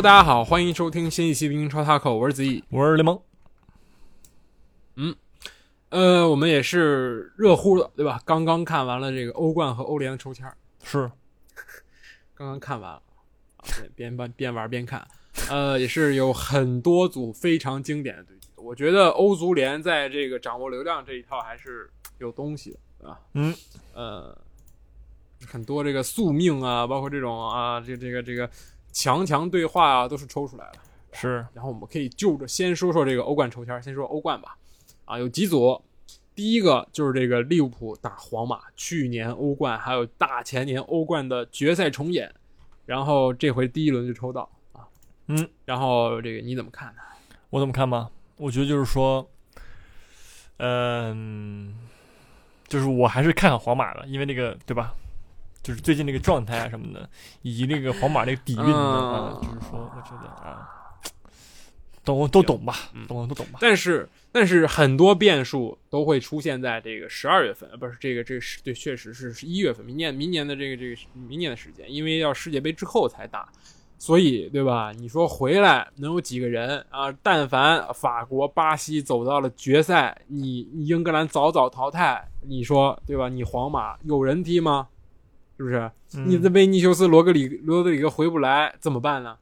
[0.00, 2.64] Hello，大家好，欢迎收听新一期的英超 Taco，我是子毅。
[2.70, 3.20] 我是雷蒙，
[4.96, 5.14] 嗯
[5.90, 8.18] 呃，我们也是热乎的，对吧？
[8.24, 11.00] 刚刚看完了这个欧冠和欧联的抽签儿，是
[12.32, 13.02] 刚刚看完了，
[13.58, 15.06] 啊边边玩边玩边看，
[15.50, 18.48] 呃，也是有很多组非常经典的对决。
[18.56, 23.20] 我觉得欧足联在这个掌握流量这一套还是有东西的，对吧？
[23.34, 23.54] 嗯，
[23.92, 24.38] 呃，
[25.46, 28.48] 很多这个宿命啊，包括这种啊，这这个这个
[28.92, 30.78] 强强对话啊，都是抽出来的。
[31.12, 34.56] 是，然后我们可以就着先说说这个欧冠抽签，先说欧冠吧。
[35.04, 35.82] 啊，有几组，
[36.36, 42.32] 第一个就是这个利物浦打皇马，去年欧冠还有大前年欧冠的决赛重演，
[42.86, 44.86] 然后这回第一轮就抽到啊，
[45.26, 47.02] 嗯，然后这个你怎么看呢？
[47.50, 48.08] 我怎么看吧？
[48.36, 49.28] 我觉得就是说，
[50.58, 51.74] 嗯、
[52.68, 54.94] 就是我还是看好皇马的，因为那个对吧？
[55.62, 57.08] 就是最近那个状态啊什么的，
[57.42, 60.66] 以及那个皇马那个底蕴，啊，嗯就是说，我觉得啊，
[62.04, 63.58] 懂都懂吧嗯，懂都懂吧。
[63.60, 73.46] 但是但是很多变数都会出现在这个十二月份，呃，不是这个这个是对，确实是是一月份，明年明年的这个这个明年的时间，因为要世界杯之后才打，
[73.98, 74.92] 所以对吧？
[74.96, 77.12] 你说回来能有几个人啊？
[77.22, 83.28] 但凡法国、巴西走到了决赛，你你英格兰早早淘汰，你说对吧？
[83.28, 84.88] 你皇马有人踢吗？
[85.60, 85.90] 是不是？
[86.24, 89.36] 你的嗯维尼修斯、罗格里罗德里格回不来怎么办呢？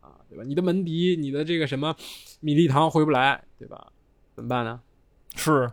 [0.00, 0.42] 啊，对吧？
[0.44, 1.94] 你的门迪、你的这个什么
[2.40, 3.92] 米利唐回不来，对吧？
[4.34, 4.80] 怎么办呢？
[5.36, 5.70] 是，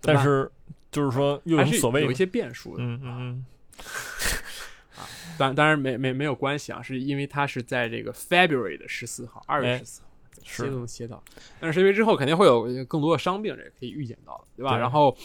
[0.00, 0.50] 但是
[0.90, 2.82] 就是说又有所谓有一些变数的。
[2.82, 3.44] 嗯嗯
[5.38, 10.08] 当当然没没没有关系啊，是因为它是在这个 February 的十四号，二月哎十四号，
[10.42, 11.22] 是切都能切到。
[11.60, 14.72] 但是世界杯之后肯定会有更多的伤病，这个可以预见到的，对吧？
[14.72, 15.16] 对然后，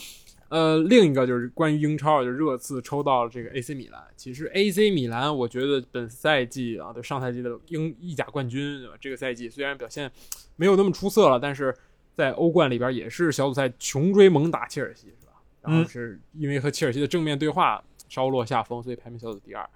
[0.53, 3.99] 呃，另一个就是关于英超，就是热刺抽到了这个 AC 米兰。
[4.15, 8.93] 其实 AC 米兰，我觉得本赛季啊，对上赛季的英意甲冠军，对吧？
[9.01, 10.11] 这个赛季虽然表现
[10.55, 11.75] 没有那么出色了，但是
[12.13, 15.33] 在欧冠里边也是小组赛穷追猛打切尔西，是吧？
[15.63, 19.67] 然后嗯是因为和切尔西的正面对话稍落下风，所以排名小组第二。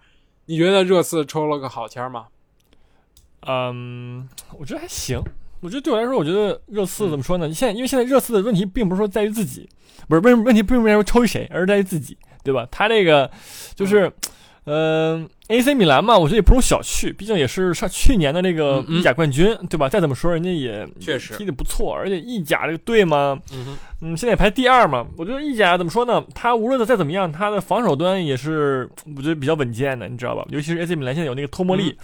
[0.45, 2.27] 你觉得热刺抽了个好签吗？
[3.47, 5.19] 嗯，我觉得还行。
[5.59, 7.51] 我觉得对我来说，我觉得热刺怎么说呢？
[7.53, 9.68] 现在因为现在热刺的问题并不是说在于自己，
[10.07, 12.68] 不是问问题并不是在于抽谁，而是在于自己，对吧？
[12.72, 13.29] 他这个
[13.75, 14.12] 就是，
[14.66, 19.90] 嗯、a c 米兰嘛，我觉得也不容小觑，毕竟也是上去年的那个意甲冠军，对吧？
[19.90, 25.07] 再怎么说，人家也确实踢得不错，而且意甲这个队嘛，嗯哼，嗯，现在也排第二嘛。
[25.18, 26.24] 我觉得意甲怎么说呢？
[26.35, 30.45] 他无论再怎么样，他的防守端也是我觉得比较稳健的，你知道吧？
[30.50, 31.97] 尤其是 AC 米兰现在有那个托莫利，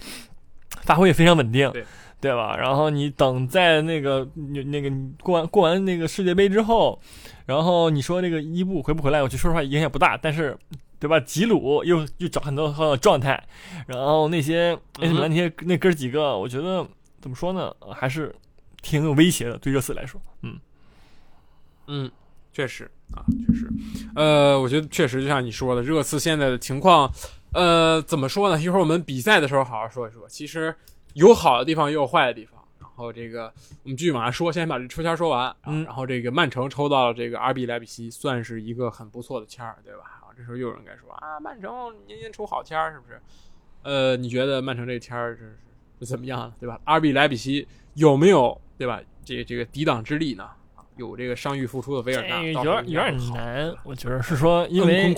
[0.82, 1.84] 发挥也非常稳定，对
[2.24, 2.56] 对吧？
[2.56, 4.90] 然后你等在那个那那个
[5.22, 7.00] 过完过完那个世界杯之后，
[7.46, 9.22] 然后你说那个伊布回不回来？
[9.22, 10.56] 我觉得说实话影响不大，但是。
[11.00, 11.20] 对吧？
[11.20, 13.38] 吉鲁又又找很多很好的状态，
[13.86, 16.86] 然后那些米兰那些那哥几个，我觉得
[17.20, 17.70] 怎么说呢？
[17.92, 18.34] 还是
[18.80, 20.58] 挺有威胁的，对热刺来说，嗯。
[21.88, 22.10] 嗯，
[22.54, 23.68] 确实啊，确实，
[24.14, 27.12] 呃，我觉得确实就像你说的，热刺现在的情况，
[27.52, 28.62] 呃，怎么说呢？
[28.62, 30.26] 一会儿我们比赛的时候好好说一说。
[30.26, 30.74] 其实
[31.14, 32.62] 有好的地方，也有坏的地方。
[32.78, 33.52] 然后这个
[33.82, 35.54] 我们继续往下说，先把这抽签说完。
[35.64, 40.20] 然后这个曼城抽到了这个阿比莱比锡，算是一个很不错的签儿，对吧？
[40.22, 43.20] 啊，这时候又有人该说啊，曼城年年抽好签儿，是不是？
[43.82, 45.58] 呃，你觉得曼城这签儿是
[45.98, 49.00] 是怎么样，对吧阿比莱比锡有没有对吧？
[49.24, 50.44] 这个这个抵挡之力呢？
[50.44, 50.56] 啊
[50.96, 55.14] 有这个伤愈复出的维尔纳，有点有点难，我觉得是说，因恩为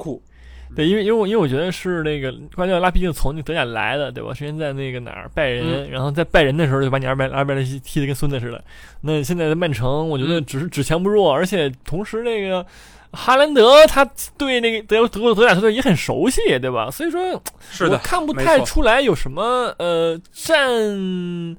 [0.75, 4.32] 对，因为因为我因为我觉得是那个瓜迪奥拉毕竟从那德甲来的，对吧？
[4.32, 8.62] 之前在那个哪儿拜仁，然后在拜仁的时候就把你二百二百莱西踢得跟孙子似的。
[9.03, 12.66] 那现在在曼城，我觉得只是只强不弱，而且同时那个
[13.12, 14.05] 哈兰德他
[14.37, 16.91] 对那个德德国德甲球队也很熟悉，对吧？
[16.91, 21.56] 所以说我是的，看不太出来有什么呃战，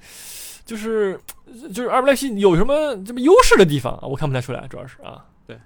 [0.65, 1.19] 就是
[1.73, 4.01] 就是阿布莱西有什么这么优势的地方啊？
[4.03, 5.57] 我看不太出来，主要是啊，对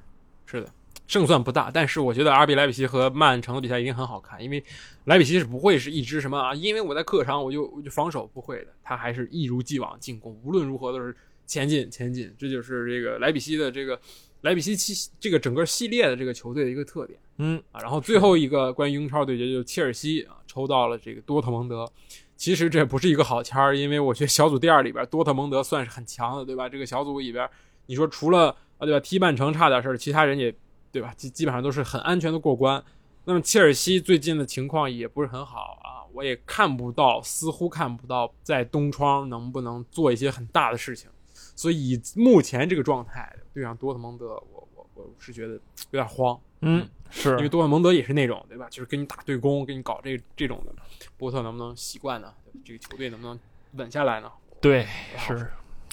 [0.45, 0.67] 是的，
[1.07, 4.63] 胜算不大，但是我觉得阿比莱比锡和曼城的比赛一定很好看，因为
[5.05, 11.15] 莱比锡是不会是一支什么啊，因为我在客场我就我就防守不会的，他还是一如既往进攻，无论如何都是
[11.45, 13.99] 前进前进，这就是这个莱比锡的这个
[14.41, 17.19] 莱比锡七这个整个系列的这个球队的一个特点。
[17.37, 21.91] 嗯，啊，然后最后一个关于英超对决就是切尔西啊抽到了这个多特蒙德，
[22.37, 26.69] 其实这不是一个好签儿，因为我觉得小组第二里边多特蒙德算是很强的，对吧？
[26.69, 27.49] 这个小组里边，
[27.87, 30.53] 你说除了啊对吧踢曼城差点事儿，其他人也
[30.91, 32.83] 对吧基基本上都是很安全的过关。
[33.23, 41.09] 那么切尔西最近的情况也不是很好啊，我也看不到，似乎看不到在东窗能不能做一些很大的事情。
[41.55, 45.59] 所以以目前这个状态对上多特蒙德，我我我是觉得有
[45.91, 46.39] 点慌。
[46.61, 48.67] 嗯，是因为多特蒙德也是那种，对吧？
[48.69, 50.73] 就是跟你打对攻，跟你搞这这种的。
[51.17, 52.33] 波特能不能习惯呢？
[52.65, 53.39] 这个球队能不能
[53.73, 54.31] 稳下来呢？
[54.59, 55.47] 对，是。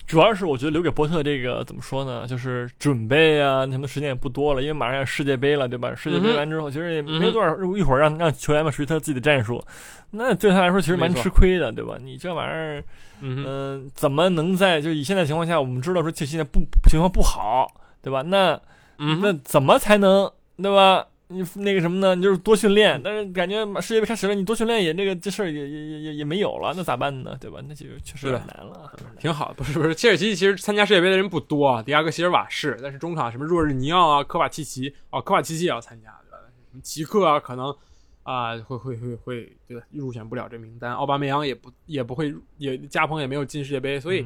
[0.09, 2.27] 主要是我觉得留给波特这个怎么说呢？
[2.27, 5.95] 就是准备啊，他们时间也不多了，因为马上要世界杯了，对吧？
[5.95, 9.63] 世界杯完之后，其实也没多少，一会儿让让球员们属于他自己的战术，
[10.11, 11.99] 那对他来说其实蛮吃亏的，对吧？
[12.03, 12.85] 你这玩意儿，
[13.21, 17.71] 嗯，怎么能在就以现在情况下，我们知道说这现在不情况不好，
[18.01, 18.23] 对吧？
[18.23, 18.59] 那
[18.97, 21.07] 那怎么才能对吧？
[21.31, 22.15] 你那个什么呢？
[22.15, 27.37] 你就是多训练，但是感觉世界杯开始了，你多训练也那个这事儿也也也也也没有了，那咋办呢？
[27.39, 27.61] 对吧？
[27.69, 28.91] 那就确实难了。
[29.21, 36.39] 挺好，不是不是，切尔西其实参加世界杯的人不多啊，迪亚哥席尔瓦是，但是中场什么若日尼奥啊、科瓦契奇啊，科瓦奇奇也要参加，对吧？
[36.71, 37.77] 什么奇克啊，可能
[38.23, 39.83] 啊会会会会对吧？
[39.91, 44.25] 入选不了这名单，奥巴梅扬也不也不会，也加蓬也没有进世界杯，所以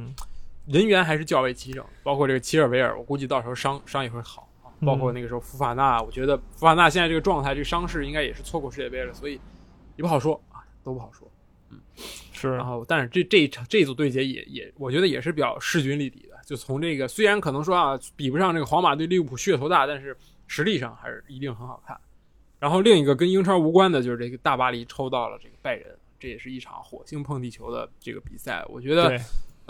[0.68, 4.48] 人员还是较为齐整，包括这个齐尔维尔，我估计到时候伤伤也会好。
[4.84, 9.40] 包括那个时候福法纳，我觉得福法纳现在这个状态，这个伤势应该也是错过世界杯了，所以
[9.96, 11.26] 也不好说啊，都不好说。
[11.70, 11.78] 嗯，
[12.32, 12.50] 是。
[12.56, 16.36] 然后，但是这这一场这一组对决也也，我觉得也是比较势均力敌的。
[16.44, 21.96] 就从这个，虽然可能说啊，比不上这个皇马对利物浦噱头大，但是实力上还是一定很好看。
[22.58, 25.86] 然后另一个跟英超无关的，就是这个大巴黎抽到了这个拜仁，
[26.18, 28.64] 这也是一场火星碰地球的这个比赛。
[28.68, 29.18] 我觉得。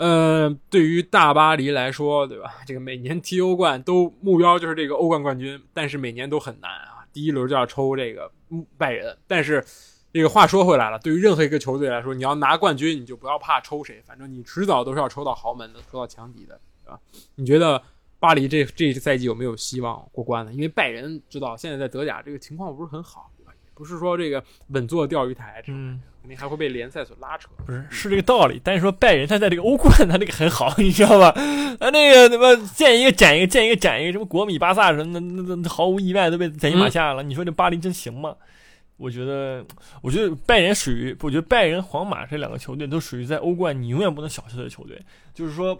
[0.03, 2.55] 呃，对于大巴黎来说，对吧？
[2.67, 7.07] 这个每年踢欧冠都目标就是这个欧冠冠军，但是每年都很难啊。
[7.13, 8.29] 第一轮就要抽这个
[8.77, 9.63] 拜仁，但是
[10.11, 16.99] 这个话说回来了，对于任何一个球队来说，你要拿冠军，你就不要怕抽谁，反正你迟早都是要抽到豪门的，抽到强敌的，对吧？
[17.35, 17.81] 你觉得
[18.19, 20.51] 巴黎这这赛季有没有希望过关呢？
[20.51, 23.31] 因为拜仁知道现在在德甲这个情况不是很好，
[23.73, 26.01] 不是说这个稳坐钓鱼台，嗯。
[26.23, 28.57] 肯定还会被联赛所拉扯，不是是这个道理。
[28.63, 31.27] 但是说拜仁他在这个欧冠他这个很好，你知道吧？
[31.81, 37.21] 啊，那个什么见一个斩一个，见一个斩一个，什么国米、巴萨什么的，那那毫无意外都被斩一马下了。
[37.23, 38.33] 你说这巴黎真行吗？
[38.95, 39.65] 我觉得，
[40.01, 44.97] 我觉得拜仁属于，我觉得拜仁、皇马这两个球队都属于在欧冠你永远不能小视的球队。
[45.33, 45.77] 就是说，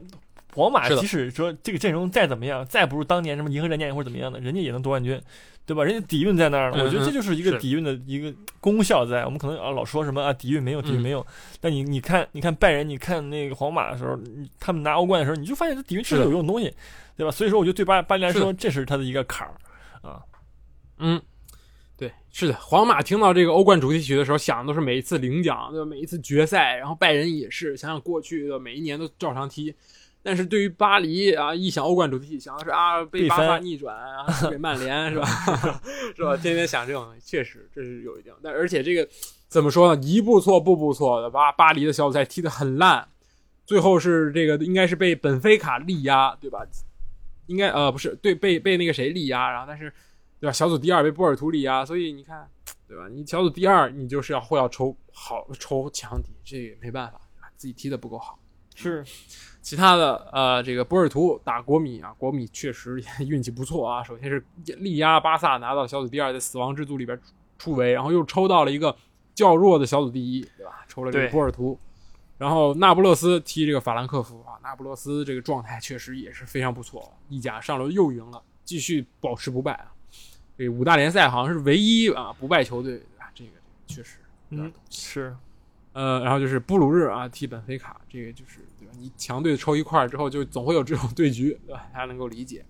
[0.54, 5.22] 皇马即使说这个阵容再怎么样，再不如当年什么银河战舰或者怎么样的，人家也能夺冠军。
[5.66, 5.82] 对吧？
[5.82, 9.24] 人家底蕴在那儿了，我觉得这就是一个底蕴的一个功效在。
[9.24, 11.26] 我们可能啊老说什么啊底蕴没有底蕴没有，
[11.62, 14.20] 但你你看你看拜仁，你看那个皇马的时候，
[14.60, 16.70] 他们拿欧冠的时候，你就发现这底蕴确实有用的东西，
[17.16, 17.32] 对吧？
[17.32, 19.56] 所以说，我觉得对巴巴黎来说，这是他的一个坎儿
[20.02, 20.20] 啊。
[20.98, 21.22] 嗯，
[21.96, 22.54] 对，是的。
[22.56, 25.86] 皇马听到这个欧冠主题曲的时候，想的都是每一次领奖，对吧？
[25.86, 29.74] 每一次决赛，然后拜仁也是想想过去的每一年都照常踢。
[30.24, 35.26] 但是对于巴黎啊，一想欧冠主题曲，想的是啊被巴萨逆转啊，输给曼联是吧？
[36.16, 36.38] 是吧？
[36.38, 38.34] 天天想这种，确实这是有一定。
[38.42, 39.06] 但而且这个
[39.50, 40.02] 怎么说呢？
[40.02, 43.06] 一步错步步错的，把巴黎的小组赛踢得很烂，
[43.66, 46.66] 最后是这个应该是被本菲卡力压，对吧？
[47.48, 49.92] 应该呃不是对被被那个谁力压，然后但是
[50.40, 50.54] 对吧？
[50.54, 52.48] 小组第二被波尔图力压，所以你看
[52.88, 53.10] 对吧？
[53.12, 57.20] 你小组第二你就是要会要抽好抽强敌，这也没办法，
[57.58, 58.40] 自己踢得不够好
[58.76, 59.04] 是。
[59.62, 64.04] 其他的呃，这个波尔图打国米啊，国米确实运气不错啊。
[64.04, 67.18] 首先是力压巴萨拿到小组第二，在死亡之组里边
[67.58, 68.94] 突围，然后又抽到了一个
[69.34, 70.84] 较弱的小组第一，对吧？
[70.90, 71.80] 抽了这个波尔图，
[72.38, 79.94] 然后那不勒斯踢这个法兰克福啊，那不勒斯这个状态确实也是非常不错，意甲上轮又赢了，继续保持不败啊。
[80.58, 83.52] 这五大联赛好像是唯一啊不败球队啊，这个
[83.88, 84.18] 确实
[84.50, 85.34] 嗯是。
[85.94, 88.94] 呃，然后就是布鲁日啊替本菲卡，这个就是对吧？
[89.00, 91.88] 你强队抽一块儿之后，就总会有这种对局，对吧？
[91.94, 92.66] 大家能够理解。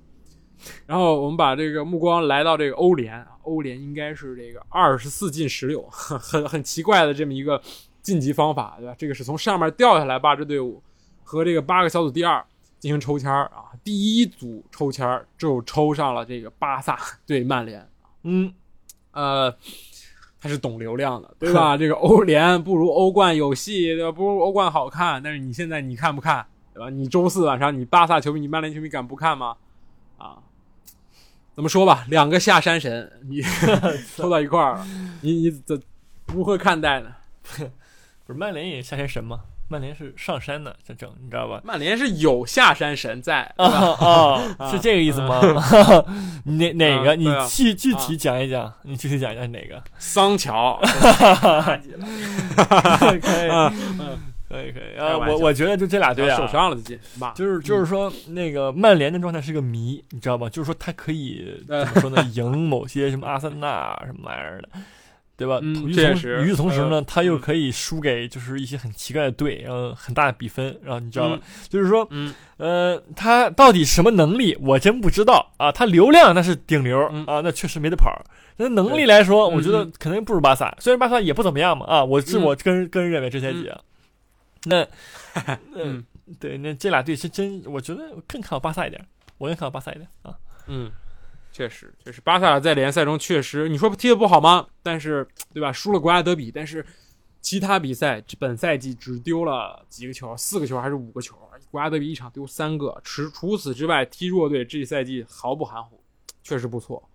[0.85, 7.61] 然后我们把这个目光来到这个欧联，欧联应该是这个二十四进十六，很很奇怪的这么一个
[8.01, 8.95] 晋级方法，对吧？
[8.97, 10.83] 这个是从上面掉下来八支队伍
[11.23, 12.45] 和这个八个小组第二
[12.79, 13.71] 进行抽签儿啊。
[13.85, 17.89] 第一组抽签儿就抽上了这个巴萨 对曼联，
[18.23, 18.53] 嗯，
[19.11, 19.55] 呃。
[20.43, 21.77] 他是懂流量的，对 吧？
[21.77, 24.11] 这个欧联不如欧冠有戏，对吧？
[24.11, 25.23] 不如欧冠好看。
[25.23, 26.89] 但是你现在你看不看，对吧？
[26.89, 29.55] 你周四晚上你巴萨球迷、你曼联球迷敢不看吗？
[30.17, 30.37] 啊，
[31.55, 32.03] 怎么说吧？
[32.09, 33.41] 两个下山神，你
[34.17, 34.85] 凑到一块儿，
[35.21, 35.81] 你你怎
[36.27, 37.07] 如何看待呢？
[38.27, 39.39] 不是曼联也下山神吗？
[39.73, 41.59] 曼联是上山的在整，你知道吧？
[41.63, 43.65] 曼联是有下山神在 啊
[44.59, 45.41] 啊， 是这个意思吗？
[46.45, 47.15] 哪哪个？
[47.15, 49.81] 你具具体讲一讲，你具体讲一下哪个？
[49.97, 51.91] 桑乔，可以，
[54.47, 55.17] 可以可以啊！
[55.27, 56.99] 我我觉得就这俩队啊，受伤了最近，
[57.33, 60.47] 就是就是说那个曼联的状态是个谜，你知道吧？
[60.47, 62.21] 就是说他可以怎么说呢？
[62.35, 64.69] 赢某些什么阿森纳什么玩意儿的。
[65.43, 65.59] 对吧？
[65.93, 66.43] 确实。
[66.45, 71.39] 与此同时呢，他又可以输给就是一些很奇怪的队，然后很大的比分，然后你知道吧？
[71.67, 75.71] 就是说，嗯，呃，他到底什么能力，我真不知道啊。
[75.71, 78.09] 他流量那是顶流啊，那确实没得跑。
[78.57, 80.73] 那能力来说，我觉得肯定不如巴萨。
[80.79, 83.79] 虽然巴萨也不怎么样嘛啊，我是我个人个人认为这赛季啊。
[84.65, 84.87] 那，
[85.75, 86.05] 嗯，
[86.39, 89.05] 对，那这俩队是真，我觉得更看好巴萨一点，
[89.39, 90.33] 我更看好巴萨一点啊。
[90.67, 90.89] 嗯，
[91.53, 94.67] 确实，确实，巴萨在联赛中确实，你说踢得不好吗？
[94.81, 95.71] 但是，对吧？
[95.71, 96.85] 输了国家德比，但是
[97.41, 101.37] 其他比赛本赛季只丢了几个球，四个球还是五个球？
[101.71, 102.99] 国家德比一场丢三个。
[103.03, 106.01] 除除此之外，踢弱队这一赛季毫不含糊，
[106.43, 107.07] 确实不错。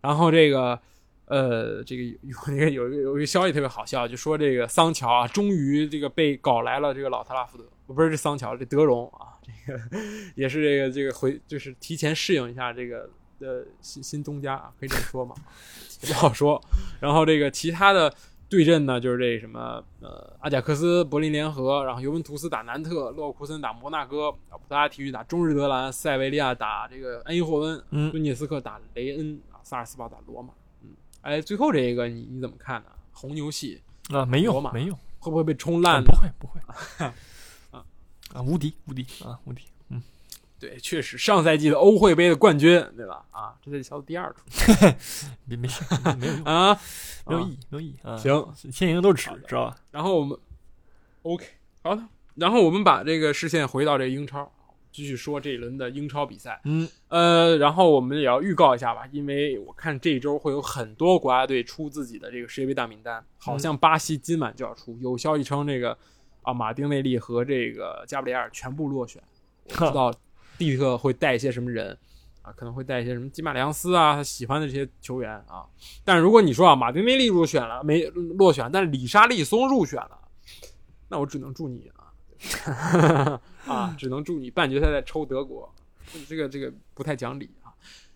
[0.00, 0.80] 然后这个。
[1.26, 9.80] 呃，这个有 那个有一个有一个消息特别好笑，就说这个桑乔啊，终于这个被搞来了这个老特拉福德，不是这桑乔，这德容啊，这个
[10.34, 13.08] 也是这个这个回就是提前适应一下这个
[13.40, 15.34] 呃新新东家啊，可以这么说嘛，
[16.06, 16.62] 不好说。
[17.00, 18.12] 然后这个其他的
[18.48, 30.52] 对阵呢，就是这什么呃阿贾克斯柏林联合，然后尤文图斯打南特，勒沃库森打摩纳哥，葡萄牙体育打中日德兰，塞维利亚打这个恩伊霍温，嗯，顿涅斯克打雷恩啊，萨尔斯堡打罗马。
[30.82, 30.90] 嗯
[31.22, 32.88] 哎，最后这个你你怎么看呢？
[33.12, 36.02] 红牛系啊，没用，没用，会不会被冲烂？
[36.02, 36.60] 不会，不会，
[37.70, 37.84] 啊
[38.32, 39.62] 啊，无敌，无敌啊，无敌。
[39.62, 39.79] 嗯，
[40.60, 43.24] 对，确实，上赛季的欧会杯的冠军，对吧？
[43.30, 44.44] 啊，这是小组第二出，
[45.46, 45.82] 没没事，
[46.18, 46.78] 没有用啊，
[47.26, 48.16] 没有意义，没有意义啊。
[48.16, 49.76] 行，先赢都是纸，知道吧？
[49.90, 50.38] 然后我们
[51.22, 51.46] ，OK，
[51.82, 52.02] 好的，
[52.34, 54.52] 然后我们把这个视线回到这个英超。
[54.92, 65.96] 继续说这一轮的英超比赛，嗯，呃，然后我们也要预告一下吧，因为我看这一周会有很多国家队出自己的这个世界杯大名单，好像巴西今晚就要出，有消息称这个
[66.42, 69.22] 啊，马丁内利和这个加布里埃尔全部落选，
[69.68, 70.12] 我不知道
[70.60, 71.96] 蒂特会带一些什么人
[72.42, 75.64] 啊，可能会带一些什么吉马良斯啊，他喜欢的这些球员啊，
[76.04, 80.18] 但如果你说啊，马丁内利入选了没落选，但是里沙利松入选了，
[81.08, 81.90] 那我只能祝你。
[81.96, 85.74] 啊， 啊只能祝你半决赛再抽德国，
[86.28, 87.72] 这个这个不太讲理啊。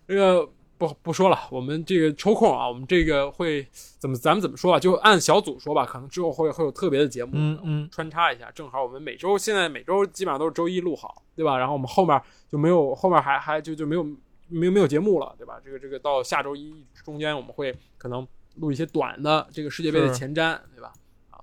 [0.07, 0.47] 这个
[0.77, 3.65] 不不说了，我们这个抽空啊，我们这个会
[3.97, 5.85] 怎么咱们怎么说吧，就按小组说吧。
[5.85, 8.51] 可能之后会会有特别的节目，嗯嗯，穿插一下。
[8.51, 11.57] 正好我们每周现在每周基本上都是周一录好，对吧？
[11.57, 14.03] 然后我们后面就没有后面还还就就没有
[14.47, 15.59] 没有没有节目了，对吧？
[15.63, 20.91] 这个这个到下周一中间我们会可能录一些短的这个世界杯的前瞻，对吧？
[21.31, 21.39] 啊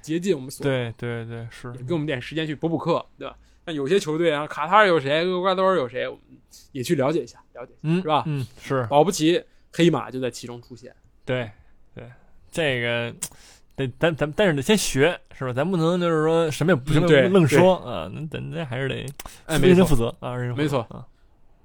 [0.00, 3.36] 竭尽我们所对对对是给我们点时间去补补课，对吧？
[3.70, 6.22] 像有些球队啊，卡塔尔有谁，厄瓜多尔有谁，我们
[6.72, 8.24] 也去了解一下，了解嗯是吧？
[8.26, 10.94] 嗯是，保不齐黑马就在其中出现。
[11.24, 11.48] 对
[11.94, 12.04] 对，
[12.50, 13.14] 这个
[13.76, 15.52] 得咱咱但是得先学是吧？
[15.52, 19.06] 咱不能就是说什么也不什么愣说啊，那咱这还是得
[19.46, 21.06] 哎，认真负责啊，认真没错啊，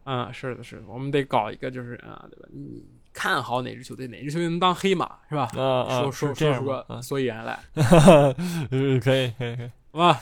[0.03, 2.47] 啊是的是的，我们得搞一个就是啊，对吧？
[2.53, 2.83] 你。
[3.17, 5.43] 看好哪支球队，哪支球队能当黑马，是吧？
[5.55, 7.57] 啊说说说出个所以然来，
[8.71, 10.19] 嗯，可以可以可以，好吧？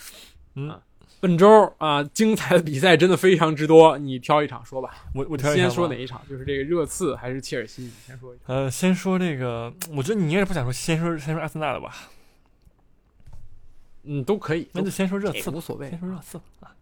[0.54, 0.80] 嗯，
[1.24, 4.94] 本周啊，精彩的比赛真的非常之多，你挑一场说吧。
[5.16, 6.22] 我我挑先说哪一场？
[6.30, 7.84] 就是这个热刺还是切尔西？
[7.84, 8.44] 你先说一下。
[8.48, 11.96] 呃，先说这个，我觉得你应该是不想说，先说先说阿森纳的吧？
[14.04, 15.90] 嗯，都可以，那就先说热刺，无所谓。
[15.90, 16.76] 先说热刺啊，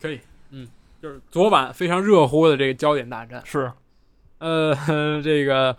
[0.00, 0.18] 可以。
[0.48, 0.66] 嗯，
[1.02, 3.70] 就是昨晚非常热乎的这个焦点大战是。
[4.38, 4.74] 呃，
[5.22, 5.76] 这个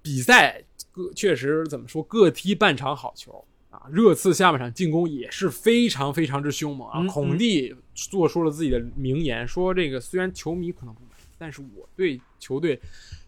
[0.00, 3.44] 比赛各确实怎么说，各踢半场好球
[3.80, 3.88] 啊。
[3.90, 7.04] 热刺下半场进攻也是非常非常之凶猛啊。
[7.08, 12.80] 孔蒂做出了自己的名言，说这个虽然球迷可能不满意，但是我对球队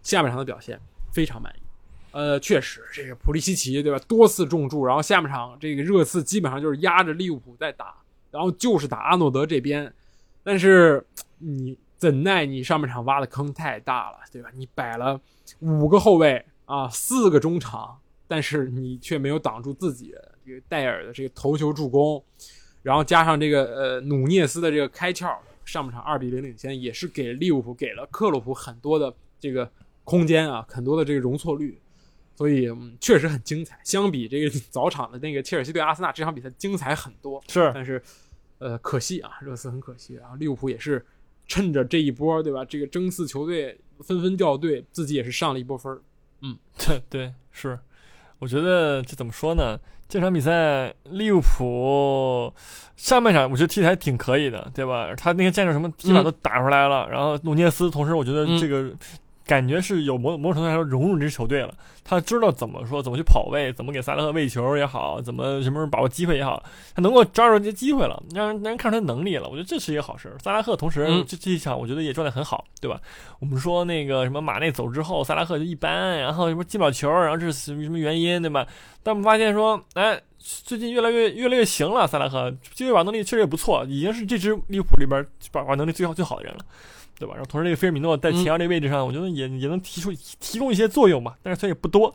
[0.02, 0.78] 下半场的表现
[1.12, 1.62] 非常满意。
[2.12, 7.94] 呃，确实，这个普利西奇对吧，多次中柱，然后下半场这个热刺基本上就是压着利物浦在打，
[8.30, 9.92] 然后就是打阿诺德这边，
[10.44, 11.04] 但是
[11.38, 11.76] 你。
[12.02, 14.50] 怎奈你上半场挖的坑太大了，对吧？
[14.56, 15.20] 你摆了
[15.60, 20.12] 五个后卫啊，四个中场，但是你却没有挡住自己
[20.46, 22.22] 这个戴尔的这个头球助攻，
[22.82, 29.70] 然后加上这个呃努涅斯的这个开窍，上半场二比零领先，也是给利物浦给了克洛普很多的这个
[30.04, 31.78] 空间啊，很多的这个容错率，
[32.36, 32.68] 所以
[33.00, 33.78] 确实很精彩。
[33.84, 38.02] 相比这个早场的那个切尔西对阿森纳这场比赛精彩很多，是，但是
[38.58, 41.04] 呃可惜啊，热刺很可惜，然后利物浦也是。
[41.48, 42.64] 趁着这一波，对吧？
[42.64, 46.00] 这个争四球队纷纷掉队，自己也是上了一波分
[46.40, 47.78] 嗯， 对对是。
[48.38, 49.78] 我觉得这怎么说呢？
[50.12, 52.52] 这场比赛利物浦
[52.96, 55.08] 上半场我觉得踢的还挺可以的，对吧？
[55.16, 57.08] 他那些战术什么基本上都打出来了。
[57.08, 58.92] 然后努涅斯，同时我觉得这个。
[59.44, 66.62] 感觉是有某某种程度来说融入这支球队了，他知道怎么说，怎么去跑位，怎么给萨拉赫喂球也好，怎么什么时候把握机会也好，
[66.94, 69.48] 他能够抓住这些机会了，让人让人看出他能力了。
[69.48, 70.34] 我觉得这是一个好事。
[70.42, 73.00] 萨拉赫同时这这一场我觉得也状态很好，对吧？
[73.40, 78.66] 我们说那个什么马内走之后，萨拉赫就一般，然后什么进不了球，然后这是什么什么原因，对吧？
[79.02, 86.60] 但我们发现说，哎，最近越来越越来越行了，萨拉赫机会把握能力确实也不错，已经是这支利物浦里边把握能力最好最好的人了。
[87.22, 87.34] 对吧？
[87.36, 92.12] 然后同时，这个菲尔米诺在前腰这个位置上，我觉得也也能提出提供一些作用吧，但是虽然也不多。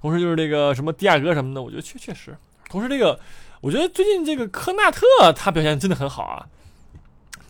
[0.00, 2.36] 同时就是这个什么迪亚哥什么的，我觉得确确实
[2.68, 3.16] 同时这个
[3.60, 5.06] 我觉得最近这个科纳特
[5.36, 6.44] 他表现真的很好啊。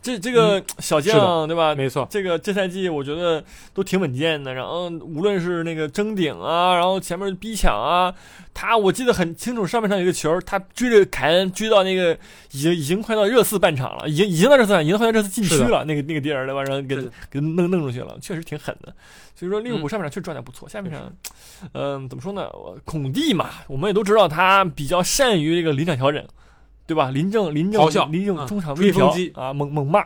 [0.03, 1.75] 这这个小是将对吧？
[1.75, 3.43] 没错，这个这赛季我觉得
[3.73, 8.13] 都挺稳健的，然后无论是那个争顶啊，然后前面逼抢啊，
[8.53, 12.19] 他我记得很清楚，上半场有一个球，他追着凯恩追到那个
[12.51, 16.63] 已经已经快到热刺半场了，已经已经到热刺了，已经快到热刺禁区了，那个那个地儿对吧？
[16.65, 16.97] 然后给
[17.31, 18.93] 给弄弄出去了，确实挺狠的。
[19.35, 21.13] 所以说利物浦上半场确实状态不错，下半场，
[21.73, 22.49] 嗯、怎么说呢？
[22.53, 26.25] 我孔蒂嘛，我们也都知道他比较善于这个临场调整，
[26.93, 27.11] 对吧？
[27.11, 30.05] 临阵临阵咆哮临阵啊中场微调吹风机啊，猛猛骂。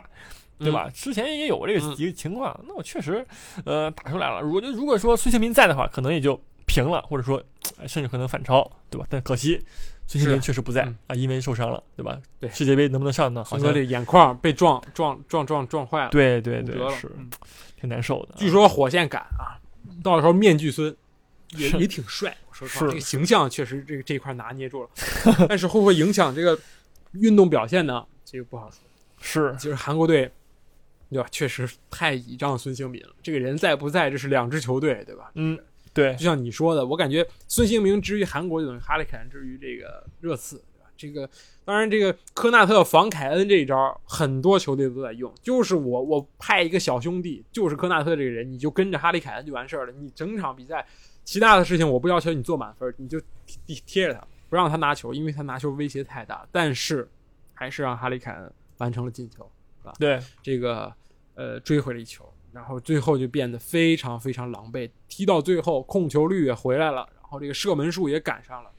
[0.59, 0.89] 对吧？
[0.91, 3.23] 之前也有这个嗯一个情况，那我确实，
[3.63, 4.41] 呃，打出来了。
[4.41, 7.39] 如果如果说孙兴民在的话，可能也就平了，或者说
[7.79, 9.05] 呃甚至可能反超，对吧？
[9.07, 9.61] 但可惜
[10.07, 12.17] 孙兴民确实不在嗯啊，因为受伤了，对吧？
[12.39, 13.43] 对世界杯能不能上呢？
[13.43, 17.29] 好像这眼眶被撞撞撞撞撞坏了，对对对是嗯
[17.79, 18.33] 挺难受的。
[18.35, 19.61] 据说火线感啊，
[20.03, 20.95] 到时候面具孙
[21.55, 22.35] 也也挺帅。
[22.49, 24.89] 我说实话，这个形象确实这个这一块拿捏住了，
[25.47, 26.57] 但是会不会影响这个
[27.19, 28.05] 运动表现呢？
[28.25, 28.79] 这个不好说。
[29.19, 30.31] 是就是韩国队，
[31.09, 31.27] 对吧？
[31.31, 33.09] 确实太倚仗孙兴民了。
[33.23, 35.31] 这个人在不在，这是两支球队，对吧？
[35.35, 35.57] 嗯，
[35.93, 40.89] 对就像你说的，我感觉孙兴民之于韩国就等于哈利凯恩之于这个热刺，对吧？
[40.95, 41.29] 这个
[41.65, 45.33] 当然，这个科纳特防凯恩这一招，很多球队都在用。
[45.41, 49.93] 就是我我派一个小兄弟，就是科纳特这个人，你就跟着哈利凯恩就完事儿了。
[49.93, 50.85] 你整场比赛
[51.23, 53.19] 其他的事情我不要求你做满分，你就
[53.65, 56.47] 贴贴着他，不让他拿球，因为他拿球威胁太大。
[56.51, 57.09] 但是
[57.53, 59.49] 还是让哈里凯恩完成了进球。
[59.97, 60.93] 对这个
[61.35, 68.69] 呃追回了一球，然后最后就变得非常非常狼狈，踢到最后控球率也回来了，然后这个射门数也赶上了，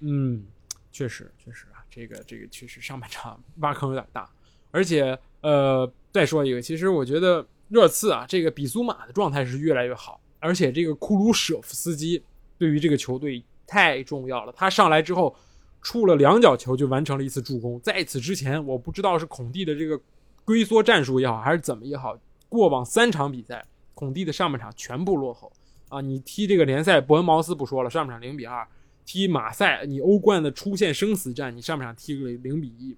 [0.00, 0.44] 嗯，
[0.90, 4.28] 确实确实啊，这个这个确实上半场挖坑有点大，
[4.72, 12.20] 而且呃再说一个，其实我觉得热刺啊这个比苏马的状态是越来越好，而且这个库鲁舍夫斯基
[12.58, 13.40] 对于这个球队
[13.70, 15.36] 太重要了，他上来之后。
[15.82, 19.98] 触了两脚球就完成了一次助攻，在此之前，我不知道是孔蒂的这个
[20.44, 22.14] 龟缩战术也好，还是怎么也好，
[22.50, 25.50] 过往三场比赛，孔蒂的上半场全部落后
[25.88, 26.02] 啊！
[26.02, 28.62] 你踢这个联赛，伯恩茅斯不说了，上半场零比二；
[29.06, 32.94] 踢马赛，你欧冠的出现生死战，你上半场踢个零比一，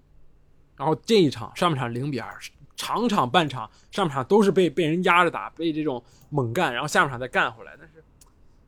[0.77, 2.37] 然后这一场上半场零比二，
[2.75, 7.92] 场场半场上半场都是被被人压着打，被这种猛干，然后下半场再干回来，但是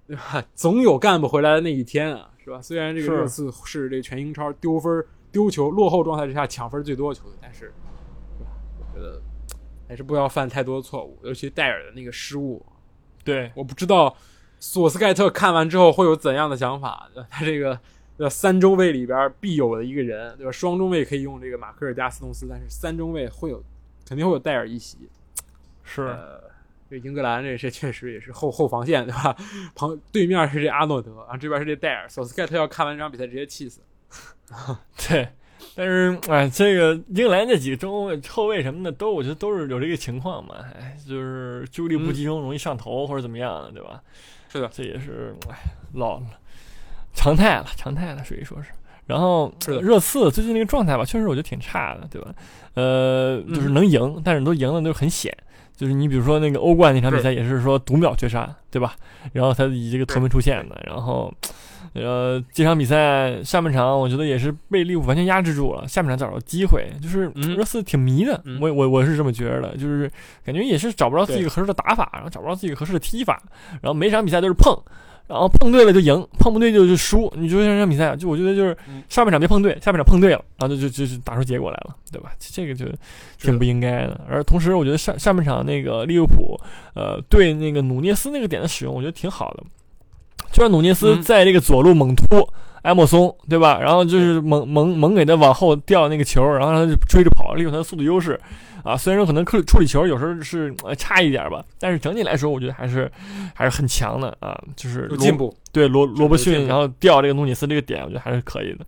[0.06, 0.44] 对吧？
[0.54, 2.60] 总有干不回来的那一天啊，是吧？
[2.60, 7.72] 虽然这个是热刺是这个全英超丢分、丢球、落后状态之下抢分最多的球队，但是，
[8.38, 8.50] 对吧？
[8.78, 9.20] 我觉得
[9.88, 12.64] 还是不要犯太多的错误，尤其戴尔的那个失误，
[13.24, 14.14] 对我不知道
[14.60, 17.08] 索斯盖特看完之后会有怎样的想法。
[17.30, 17.78] 他这个
[18.18, 20.52] 呃三中卫里边必有的一个人，对吧？
[20.52, 23.62] 双中卫可以用这个马克尔加斯通斯，但是三中卫会有
[24.06, 24.98] 肯定会有戴尔一席。
[25.82, 26.40] 是呃，
[26.90, 29.36] 这英格兰这这确实也是后后防线对吧？
[29.74, 33.80] 旁对面是这阿诺德，啊这边是这戴尔，索斯盖特要看完这场比赛直接气死。
[35.08, 35.28] 对。
[35.76, 44.00] 但是，哎，这个英格兰这几个中卫、后卫什么的，都我觉得都是有这个情况嘛，哎，就是注意力不集中，容易上头或者怎么样的，对吧？
[44.52, 45.56] 是的，这也是哎
[45.94, 46.26] 老了
[47.12, 48.68] 常态了，常态了，属于说是。
[49.06, 52.32] 然后热刺最近那个状态吧，确实我觉得挺差的，对吧？
[52.74, 55.36] 呃，就是嗯能赢，但是都赢的都很险。
[55.76, 58.94] 就是你比如说那个欧冠那场比赛，也是说读秒绝杀，对吧？
[59.32, 61.32] 然后他以这个头门出现的，然后
[61.94, 70.10] 呃这场比赛上半场我觉得也是被利物浦完全压制住了，下半场找到机会，就是嗯热刺挺迷的，嗯我我我是这么觉得的，就是
[70.44, 73.42] 感觉也是找不着自己合适的打法，然后找不着自己合适的踢法，
[73.82, 74.76] 然后每场比赛都是碰。
[75.26, 77.32] 然后碰对了就赢，碰不对就就输。
[77.36, 82.32] 你就像这场比赛，就我觉得就是嗯上半场没碰对，下半场碰对了，然后就就就就打出结果来了，对吧？
[82.38, 82.84] 这个就
[83.38, 84.20] 挺不应该的。
[84.28, 86.60] 而同时，我觉得上上半场那个利物浦，
[86.94, 89.64] 呃，对那个努涅斯那个点的使用，我觉得挺好的。
[90.52, 92.48] 就让努涅斯嗯在这个左路猛突
[92.84, 93.78] 埃莫松，对吧？
[93.80, 98.40] 然后就是猛猛猛给他往后掉那个球，然后让他就追着跑，利用他的速度优势。
[98.84, 103.10] 啊，虽然说可能处处理球有时候是呃差一点吧，但是整体来说，我觉得还是
[103.54, 105.56] 还是很强的啊，就是有进步。
[105.72, 108.84] 对罗罗伯逊，然后吊这个努涅斯这个点，我觉得还是可以的。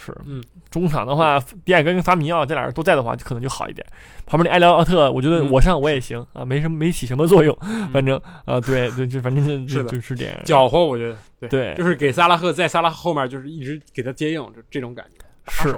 [0.00, 3.84] 是，嗯，中场的话，迪亚哥跟法米奥这俩人都在的话，就可能就好一点。
[4.24, 5.50] 旁边那埃廖奥特，我觉得嗯。
[5.50, 7.52] 我上我也行啊，没什么没起什么作用，
[7.92, 9.90] 反正啊，对 对，就反正就是的。
[9.90, 10.40] 就是这样。
[10.44, 11.74] 搅和，我觉得对，对。
[11.74, 15.24] 就是给萨拉赫在萨拉赫后面，就是一直给他接应，就这种感觉。
[15.50, 15.76] 是。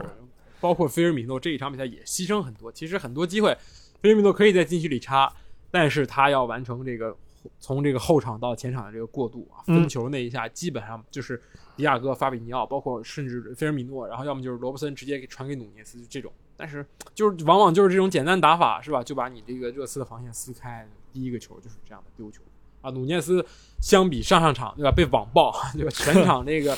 [0.60, 3.56] 包括菲尔米诺这一场比赛也牺牲很多，其实很多机会，
[4.02, 5.32] 菲尔米诺可以在禁区里插，
[5.70, 7.16] 但是他要完成这个
[7.58, 9.76] 从这个后场到前场的这个过渡啊，嗯。
[9.76, 11.40] 分球那一下基本上就是
[11.80, 16.30] 迪亚哥、法比尼奥，包括甚至菲尔米诺，然后要么就是罗伯森直接给传给努涅斯，就这种。
[16.56, 20.86] 但是就是往往就是这种简单打法是吧，就把你这个热刺的防线撕开。
[21.12, 22.42] 第一个球就是这样的丢球
[22.82, 23.44] 啊，努涅斯
[23.80, 26.76] 相比上上场对吧，被网爆 对吧，全场这个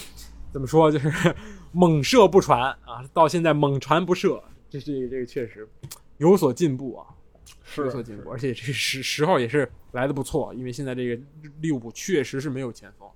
[0.52, 1.34] 怎么说，就是
[1.72, 5.68] 猛射不传啊，到现在猛传不射，这这个这个确实
[6.18, 7.06] 有所进步啊，
[7.76, 11.22] 有所进步，而且这个时时候也是来的不错，因为现在这个
[11.60, 13.08] 利物浦确实是没有前锋。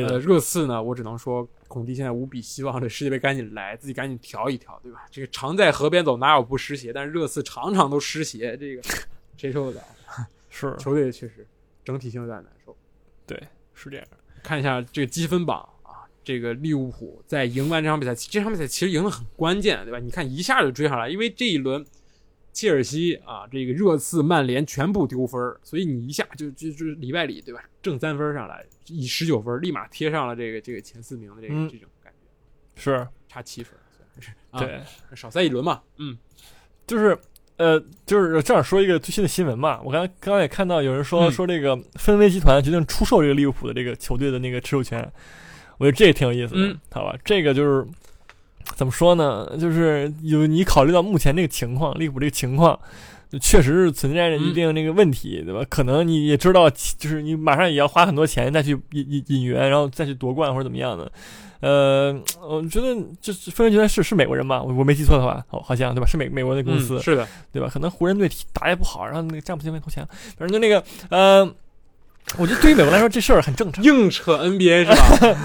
[0.00, 5.06] 呃，对的，热刺呢，我只能说，孔蒂现在无比希望这世界杯赶紧来，自己赶紧调一调，对吧？
[5.10, 6.92] 这个常在河边走，哪有不湿鞋？
[6.92, 8.82] 但是热刺常常都湿鞋，这个
[9.36, 9.86] 谁受得了？
[10.48, 11.46] 是球队确实
[11.84, 12.76] 整体性有点难受。
[13.26, 13.42] 对，
[13.74, 14.06] 是这样。
[14.42, 19.98] 看一下这个积分榜啊，这个利物浦在赢完这场比赛，这场比赛其实赢得很关键，对吧？
[19.98, 21.82] 你看一下就追上来，因为这一轮
[22.52, 27.62] 切尔西啊，这个热刺、曼联全部丢分儿，所以你一下就就就里外里，对吧？
[27.80, 33.74] 正三分上来，以十九分立马贴上了这个这个前四名的这个、嗯这种感觉，是，差七分，
[34.58, 34.80] 对，
[35.16, 36.16] 少赛一轮嘛，嗯
[36.86, 37.16] 就是
[37.56, 39.80] 呃，就是正好说一个最新的新闻嘛。
[39.82, 45.00] 我刚刚刚也看到有人说、嗯说这个芬威集团决定出售这个利物浦的这个球队的那个持有权，
[45.78, 47.16] 我觉得这个挺有意思的，嗯好吧？
[47.24, 47.86] 这个就是
[48.74, 49.48] 怎么说呢？
[49.58, 52.78] 就是有你考虑到目前这个情况，利物浦这个情况。
[53.40, 55.64] 确实是存在着一定那个问题，对吧？
[55.70, 61.10] 可能你也知道，就是你马上也要花很多钱再去引引引援，然后再去夺冠或者怎么样的。
[61.60, 64.62] 呃，我觉得这芬威集团是是美国人吧？
[64.62, 66.06] 我我没记错的话，好好像对吧？
[66.06, 67.70] 是美美国的公司，嗯是的，对吧？
[67.72, 71.50] 可能湖人队打也不好，然后那个詹姆斯前面投钱，反正就那个，呃，
[72.38, 75.36] 我觉得对于美国来说这事儿很正常，硬扯 NBA 是吧？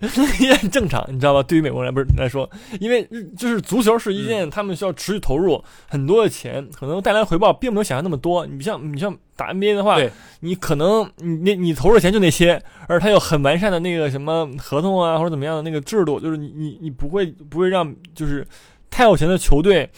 [0.40, 1.42] 也很正常，你知道吧？
[1.42, 2.48] 对于美国人不是来说，
[2.80, 3.06] 因为
[3.36, 8.46] 就是足球是一件嗯他们需要持续投入很多的钱，可能带来回报并没有想象那么多。
[8.46, 9.98] 你像你像打 NBA 的话，
[10.40, 18.46] 你可能你你你投入的钱就那些，而他有很完善的那个什么合同啊或者怎么样的那个制度，就是你你你不会不会让就是
[18.88, 19.90] 太有钱的球队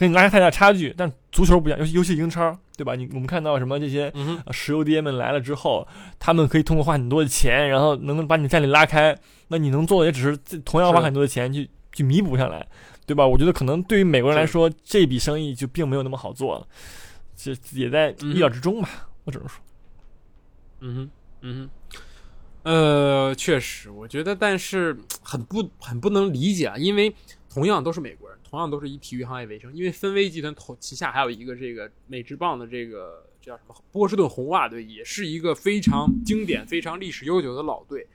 [0.00, 0.94] 跟你拉开太大差距。
[0.96, 2.94] 但足球不一样，尤其尤其英超，对吧？
[2.94, 4.10] 你我们看到什么这些
[4.50, 5.86] 石油爹们来了之后，
[6.18, 9.14] 他们可以通过花很多的钱，然后能把你战力拉开。
[9.48, 12.66] 那你能做的也只是同样花很多的钱去去弥补上来，
[13.04, 13.26] 对吧？
[13.26, 16.66] 我觉得可能对于美国人来说，这笔生意就并没有那么好做了，
[17.36, 19.08] 这也在意料之中吧。
[19.24, 19.60] 我只能说，
[20.80, 21.10] 嗯哼，
[21.42, 21.92] 嗯哼，
[22.62, 27.14] 呃，确实，我觉得，但是很不很不能理解啊，因为
[27.52, 38.06] 同样都是美国人，同样都是以体育行业为生，因为芬威集团头旗下还有一个这个美职棒的这个这叫什么波士顿红袜队，也是一个非常经典、非常历史悠久的老队。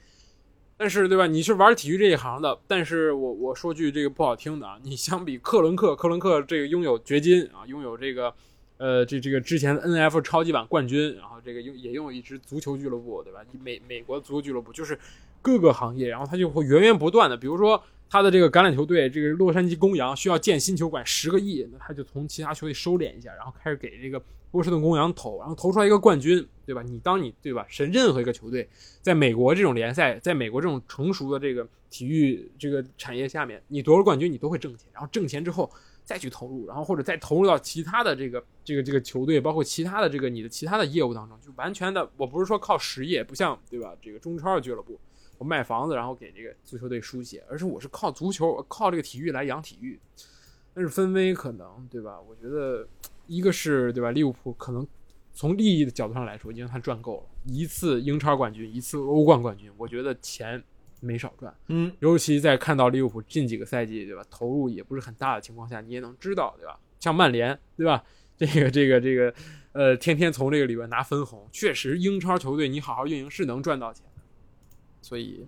[0.78, 1.26] 但是，对吧？
[1.26, 8.34] 你是玩体育这一行的，但是我我说句这个不好听的啊，你相比克伦克，克伦克这个拥有掘金啊，拥有这个
[8.76, 13.40] 呃，这这个之前的 N F 超级碗冠军，然后这个拥也拥有一支足球俱乐部，对吧？
[13.64, 15.00] 美美国足球俱乐部就是
[15.42, 26.82] 各个行业，然后他就会源源不断的，比如说他的这个橄榄球队，这个洛杉矶公羊需要建新球馆十个亿，那他就从其他球队收敛一下，然后开始给这个波士顿公羊投，然后投出来一个冠军，对吧？
[26.82, 27.66] 你当你对吧？
[27.68, 28.68] 是任何一个球队
[29.02, 35.70] 在美国这种联赛，在美国这种成熟的这个体育这个产业下面，你夺了冠军，你都会挣钱，然后挣钱之后。
[36.06, 43.92] 再去投入，然后或者再投入到其他的这个这个这个球队，包括其他的这个你的其他的业务当中，就完全的，我不是说靠实业，不像对吧？
[44.00, 45.00] 这个中超的俱乐部，
[45.38, 50.00] 我卖房子然后给这个足球队输血，而是我是靠足球，靠这个体育来养体育。
[50.74, 52.20] 但是分威可能对吧？
[52.20, 52.88] 我觉得
[53.28, 54.12] 一个是对吧？
[54.12, 54.86] 利物浦可能
[55.34, 60.62] 从利益的角度上来说，已经他赚够了，一次英超冠军，一次欧冠冠军，我觉得钱
[61.00, 61.54] 没少赚。
[61.68, 66.80] 嗯，尤其在看到利物浦近几个赛季，对吧，投入也不是很大的情况下，你也能知道，对吧？
[67.00, 68.04] 像曼联，对吧？
[68.38, 69.34] 这个这个这个，
[69.72, 74.15] 呃，天天从这个里边拿分红，确实英超球队你好好运营是能赚到钱的，
[75.06, 75.46] 所以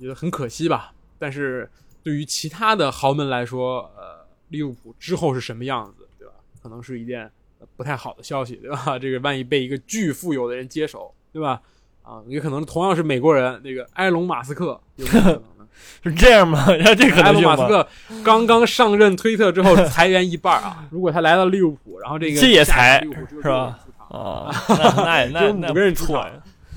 [0.00, 0.92] 觉得很可惜吧。
[1.16, 1.70] 但是
[2.02, 6.34] 对于其他的豪门来说，呃，利物浦之后是什么样子，对吧？
[6.60, 8.98] 可能是一件呃不太好的消息，对吧？
[8.98, 11.62] 这个万一被一个巨富有的人接手，对吧？
[12.02, 15.40] 啊，也可能同样是美国人，那个埃隆·马斯克有可能？
[16.02, 16.66] 是这样吗？
[16.74, 17.40] 然 后这可埃隆·？
[17.44, 17.86] 马斯克
[18.24, 20.84] 刚刚上任推特之后裁员一半啊！
[20.90, 23.06] 如果他来到利物浦，然后这个这也裁
[23.40, 23.78] 是吧？
[24.08, 26.14] 啊，那那也那只有五那个人出场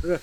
[0.01, 0.19] 不错呀。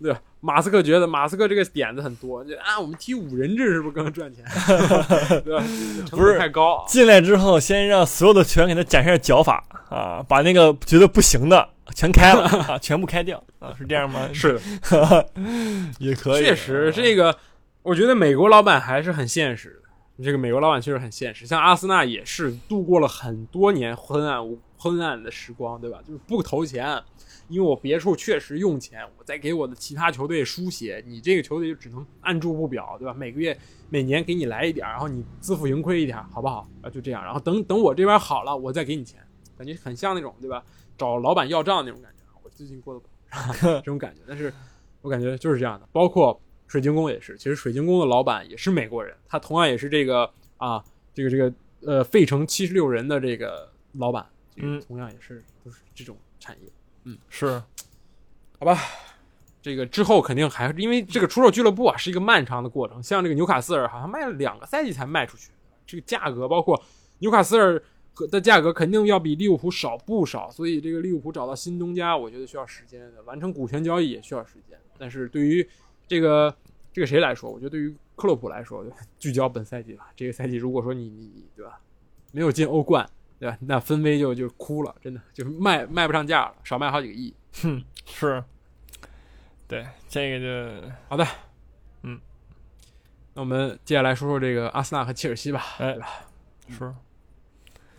[0.00, 0.20] 对吧？
[0.40, 4.44] 马斯克觉得马斯克这个点子很多，就啊，我们踢五人制是不是更赚钱？
[5.44, 5.64] 对吧？
[6.10, 6.84] 不是太高啊。
[6.86, 14.28] 进来之后，先让所有的球员给他展示脚法啊，把那个觉得不行的全开了 啊，全部开掉啊，是这样吗？
[14.32, 15.28] 是的，
[15.98, 17.36] 也可以，确实这个，
[17.82, 19.88] 我觉得美国老板还是很现实的。
[20.24, 25.98] 这个美国老板确实很现实，像阿森纳也是度过了很多年昏暗无昏暗的时光，对吧？
[26.04, 27.00] 就是不投钱，
[27.48, 33.14] 因为我别处确实用钱，我再给我的其他球队输血，你这个球队就只能按住不表，对吧？
[33.14, 33.58] 每个月、
[33.88, 36.68] 每年给你来一点，然后你自负盈亏一点，好不好？
[36.82, 39.20] 啊，就这样，然后等等我这边好了，我再给你钱，
[39.56, 40.62] 感觉很像那种，对吧？
[40.96, 42.18] 找老板要账那种感觉。
[42.42, 44.52] 我最近过得不好 这种感觉，但是
[45.00, 50.84] 我感觉就是这样的，包括水晶宫也是，其实水晶宫的老板也是美国人，他同样也是这个啊，
[51.14, 56.68] 这个这个呃费城七十六人的这个老板，这个嗯同样也是都是这种产业。
[57.04, 57.18] 嗯。
[57.28, 57.62] 是，
[58.58, 58.78] 好吧。
[59.60, 65.50] 这个之后肯定还因为这个出售俱乐部啊是一个漫长的过程，像这个纽卡斯尔好像卖了两个赛季才卖出去，
[65.84, 66.80] 这个价格包括
[67.18, 67.82] 纽卡斯尔
[68.14, 73.00] 和的价格肯定要比利物浦少不少，所以这个利物浦找到新东家，我觉得需要时间。
[73.12, 74.78] 的，完成股权交易也需要时间。
[74.96, 75.68] 但是对于
[76.06, 76.54] 这个
[76.92, 78.86] 这个谁来说，我觉得对于克洛普来说，
[79.18, 81.80] 聚焦本赛季吧，这个赛季如果说你你你对吧，
[82.32, 83.06] 没有进欧冠，
[83.38, 87.34] 对吧，那分威就就哭了，真的就是卖卖不上价了，少卖好几个亿。
[87.62, 88.42] 哼，是，
[89.66, 91.26] 对，这个就好的，
[92.02, 92.20] 嗯
[93.34, 95.62] 那我们接下来说说这个阿森纳和切尔西吧。
[95.78, 95.96] 哎？
[96.68, 96.92] 是，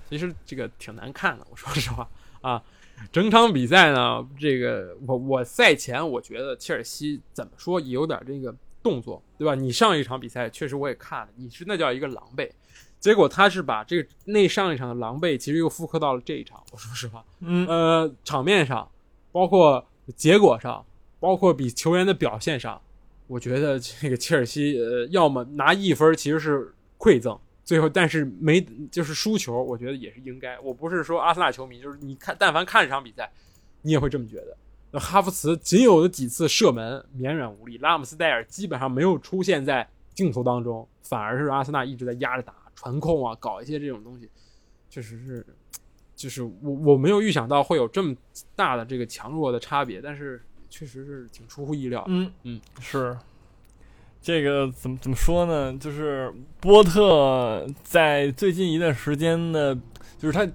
[0.10, 2.08] 其实这个挺难看的，我说实话
[2.42, 2.62] 啊。
[3.14, 9.56] 整场比赛呢，这个我我赛前我觉得切尔西怎么说也有点这个动作，对吧？
[9.56, 12.52] 你上一场比赛确实我也看了，你是那叫一个狼狈，
[13.00, 16.62] 结果他是把这个那上一场的狼狈，其实又复刻到了这一场。
[16.72, 18.90] 我说实话，嗯，呃，场面上，
[19.32, 19.86] 包括
[20.16, 20.86] 结果上，
[21.20, 22.82] 包括比球员的表现上，
[23.28, 28.60] 我觉得这个切尔西，呃，要么拿一分其实是馈赠，最后但是没
[28.92, 30.60] 就是输球，我觉得也是应该。
[30.60, 33.32] 我不是说阿森纳球迷，就是你看，但凡看这场比赛，
[33.82, 34.58] 你也会这么觉得。
[34.92, 44.30] 那哈弗茨仅有的几次射门绵软无力，拉姆斯戴尔基本上没有出现在镜头当中，反而是阿森纳一直在压着打，传控啊，搞一些这种东西，
[44.90, 45.46] 确实是，
[46.16, 48.16] 就是我我没有预想到会有这么
[48.56, 52.08] 大的这个强弱的差别，但是确实是挺出乎意料的。
[52.08, 53.18] 嗯嗯，是。
[54.22, 55.78] 这个怎么怎么说呢？
[55.78, 59.76] 就是波特在最近一段时间的，
[60.18, 60.50] 就是他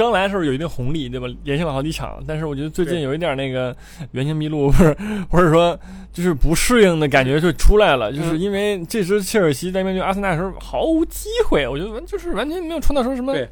[0.00, 1.26] 刚来的时候有一定红利，对吧？
[1.44, 3.76] 连续了好几场，但是我觉得最近有一点那个
[4.12, 4.96] 原形毕露， 不是，
[5.30, 5.78] 或者说
[6.12, 8.12] 就是不适应的感觉就出来了。
[8.12, 13.48] 就是嗯因为这支切尔西在面对阿森纳的时候毫无机会，我觉得完就是完全没有创造出什么对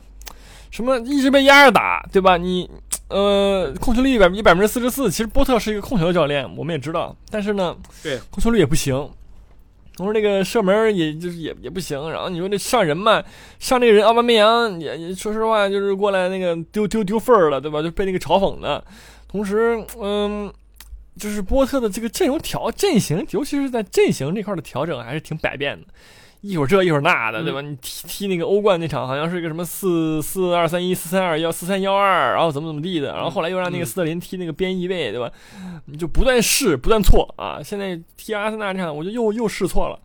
[0.71, 2.37] 什么，一直被压着打，对吧？
[2.37, 2.69] 你
[3.09, 9.09] 呃，控球率百分之百分之四十四，其实波特是一个控球教练，我们也知道，但是呢，对控球率也不行。
[9.99, 13.23] 同时，那个射门也就是也也不行，然后你说那上人嘛，
[13.59, 17.83] 上那个人奥巴梅扬也也说实话就是过来那个丢丢丢分儿了，对吧？
[17.83, 18.83] 就被那个嘲讽的。
[19.27, 20.51] 同时，嗯，
[21.19, 25.87] 就是波特的这个阵容调阵型，尤其是在阵型这块的调整还是挺百变的，
[26.41, 27.61] 一会儿这一会儿那的，对吧？
[27.61, 35.31] 你踢踢那个欧冠那场好像是一个什么四四二三一四三二幺四三幺二，然后怎么怎么地的，然后后来又让那个嗯斯特林踢那个边翼位，对吧？
[35.87, 37.61] 你就不断试，不断错啊！
[37.63, 39.99] 现在踢阿森纳这场，我就又又试错了。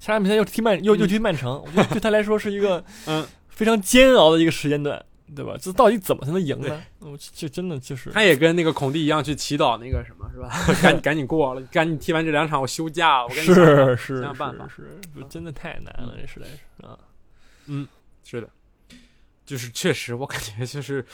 [0.00, 5.00] 下场比赛又踢曼，又又踢曼城，我觉得对他来说是一个嗯，非常煎熬的一个时间段，
[5.34, 5.54] 对吧？
[5.60, 6.82] 这到底怎么才能赢呢？
[7.00, 10.48] 我这真的就是他也跟那个孔蒂一样去祈祷那个什么，是吧？
[10.82, 14.66] 赶紧赶紧过了，赶紧踢完这两场我休假，我赶紧想是想是想办法。
[14.68, 16.98] 是是，真的太难了，这实在是啊。
[17.66, 17.86] 嗯
[18.24, 18.48] 是的，
[19.46, 21.04] 就是确实，我感觉就是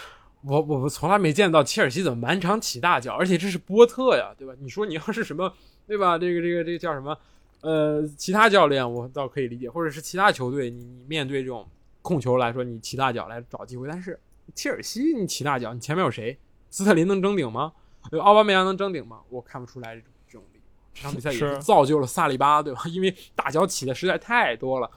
[0.43, 4.55] 我我我从来没见到切尔西怎么满场起大脚，而且这是波特呀，对吧？
[4.61, 5.53] 你说你要是什么，
[5.87, 6.19] 对吧？
[6.19, 7.17] 这个这个这个叫什么？
[7.63, 11.67] 呃，其他教练我倒可以理解，或者是其他球队，你你面对这种
[12.07, 14.17] 控球来说，你起大脚来找机会，但是
[14.55, 16.39] 切尔西你起大脚，你前面有谁？
[16.71, 17.73] 斯特林能争顶吗？
[18.13, 19.21] 呃奥巴梅扬能争顶吗？
[19.29, 20.61] 我看不出来这种这种力。
[20.95, 22.83] 这场比赛也是是造就了萨利巴，对吧？
[22.87, 24.89] 因为大脚起的实在太多了。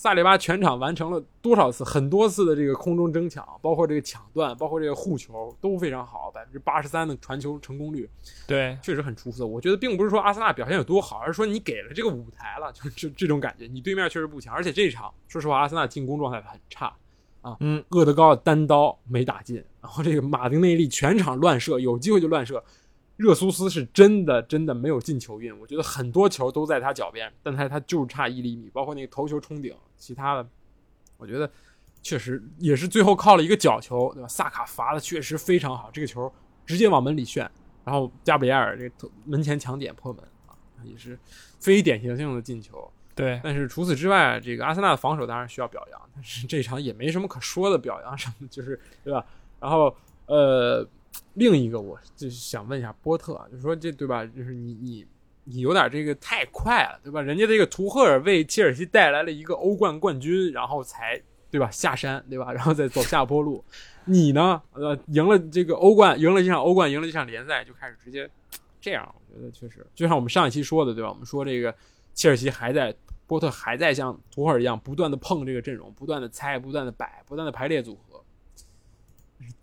[0.00, 8.08] 萨里巴全场完成了多少次、很多次的这个空中争抢，包括这个抢断，包括这个护球都非常好，百分之八十三的传球成功率，
[8.46, 9.44] 对，确实很出色。
[9.44, 13.66] 我觉得并不是说阿森纳表现有多好，而是说你给了这个舞台了，就这这种感觉。
[13.66, 16.94] 你对面确实不强，而且这场说实话，阿森纳进攻状态很差
[17.42, 22.62] 啊，嗯，厄德高的单刀没打进，然后这个马丁内利全场乱射，有机会就乱射。
[23.18, 30.48] 热苏斯是真的真的没有进球运，我觉得很多球都在他脚边，但他他就是差一厘米，包括那个头球冲顶，其他的，
[31.16, 31.50] 我觉得
[32.00, 34.28] 确实也是最后靠了一个角球，对吧？
[34.28, 36.32] 萨卡罚的确实非常好，这个球
[36.64, 37.50] 直接往门里炫，
[37.84, 40.54] 然后加布里埃尔这个门前抢点破门啊，
[40.84, 41.18] 也是
[41.58, 42.88] 非典型性的进球。
[43.16, 49.26] 对，但是除此之外，这个阿森纳的防守当然需要表扬，但是这场也没什么可说的表扬什么，就是对吧？
[49.58, 49.92] 然后
[50.26, 50.88] 呃，
[51.34, 54.24] 另一个我就是想问一下波特啊，就说这对吧？
[54.26, 55.06] 就是你你
[55.44, 57.22] 你有点这个太快了，对吧？
[57.22, 62.50] 人家这个图赫尔为切尔西带来了一个欧冠冠军，然后才对吧下山，对吧？
[62.54, 63.64] 然后再走下坡路，
[64.04, 64.60] 你呢？
[64.72, 68.28] 呃，赢了这个欧冠，赢了这场欧冠，赢了这场联赛，就开始直接
[68.80, 71.10] 这样，我觉得确实就像我们上一期说的，对吧？
[71.10, 71.74] 我们说这个
[72.14, 72.94] 切尔西还在。
[73.28, 78.07] 波特还在像图赫尔一样不断的碰这个阵容，不断的猜，不断的摆，不断的排列组合，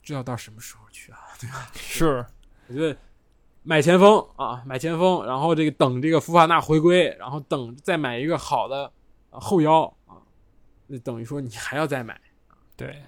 [0.03, 1.19] 这要到什么时候去啊？
[1.39, 2.25] 对吧 是，
[2.67, 2.97] 我觉得
[3.63, 8.91] 买前锋啊，买前锋，然后这个等这个福法纳回归，然后等再买一个好的、
[9.31, 10.21] 呃后腰啊，
[10.87, 12.19] 那等于说你还要再买，
[12.75, 13.01] 对，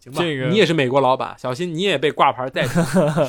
[0.00, 0.20] 行吧？
[0.20, 2.82] 这个你也是美国老板，小心你也被挂牌带走，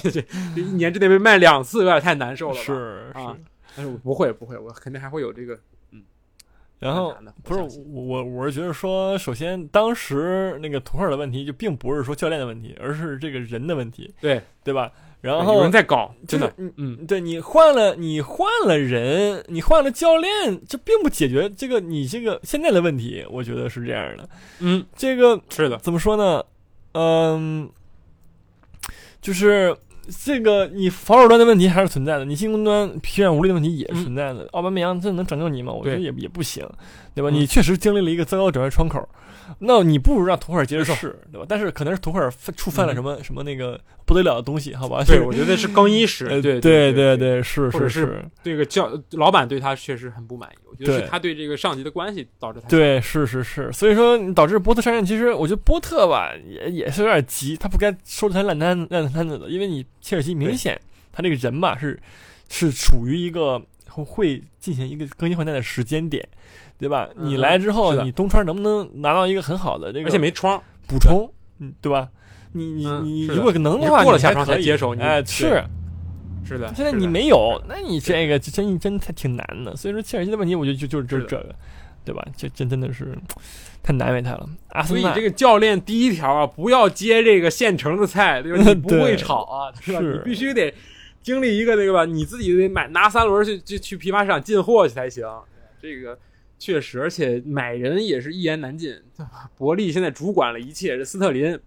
[0.03, 2.61] 这 这这一年之内被卖两次，有点太难受了吧？
[2.61, 3.43] 是啊是。
[3.75, 5.59] 但是我不会不会，我肯定还会有这个。
[6.79, 14.91] 然后不是我我我我是觉得说，首先当时那个图赫尔的问题就并不是说教练的问题，而是这个人的问题，对，对吧？
[15.19, 24.29] 然后有人在搞，真的，嗯嗯，对你换了你换了人，你换了教练，这并不解决这个你这个现在的问题，我觉得是这样的。
[24.59, 26.43] 嗯，这个是的，怎么说呢？
[26.93, 27.67] 嗯，
[29.19, 29.75] 就是
[30.25, 34.47] 这个你防守端的问题还是存在的，你进攻端疲软无力的问题也是存在的。
[34.51, 35.73] 奥巴梅扬这能拯救你吗？
[35.73, 36.67] 我觉得也也不行，
[37.13, 37.29] 对吧？
[37.29, 39.07] 嗯你确实经历了一个糟糕转换窗口，
[39.59, 41.45] 那你不如让图赫尔接着没错试，对吧？
[41.47, 45.03] 但是可能是图赫尔犯触犯了什么、什么那个不得了的东西，好吧？
[45.05, 60.79] 对，就是我觉得是更衣室，呃对对对对，是是是是，这个教老板对他确实很不满意，我觉得是他对这个上级的关系导致他对，是是是，所以说你导致波特上任，其实我觉得波特吧也也是有点急，他不该收拾他烂摊烂摊子的，因为你切尔西明显
[61.11, 61.99] 他这个人吧是
[62.49, 66.27] 是处于一个会进行一个更新换代的时间点，
[66.77, 67.09] 对吧？
[67.15, 72.07] 嗯你来之后，你东川能不能拿到一个很好的这个而且没窗，补充，嗯，对吧？
[72.53, 75.63] 你你你如果能的话，你过了下窗才接手你哎，是。
[76.45, 76.73] 是的。
[76.73, 79.75] 现在你没有，那你这个真真才挺难的。
[79.75, 81.55] 所以说切尔西的问题，我觉得就就是就是是这个，
[82.05, 82.25] 对吧？
[82.37, 83.17] 这真真的是
[83.83, 84.47] 太难为他了。
[84.69, 88.63] 阿森纳所以这个教练第一条啊，不要接这个现成的菜，对吧？
[88.63, 89.99] 你不会炒啊，是吧？
[89.99, 90.73] 是你必须得
[91.21, 95.27] 经历一个那个吧，你自己得买拿三轮去去去批发市场进货去才行。
[95.81, 96.17] 这个
[96.59, 98.91] 确实，而且买人也是一言难尽。
[99.15, 101.59] 对吧伯利现在主管了一切，这斯特林，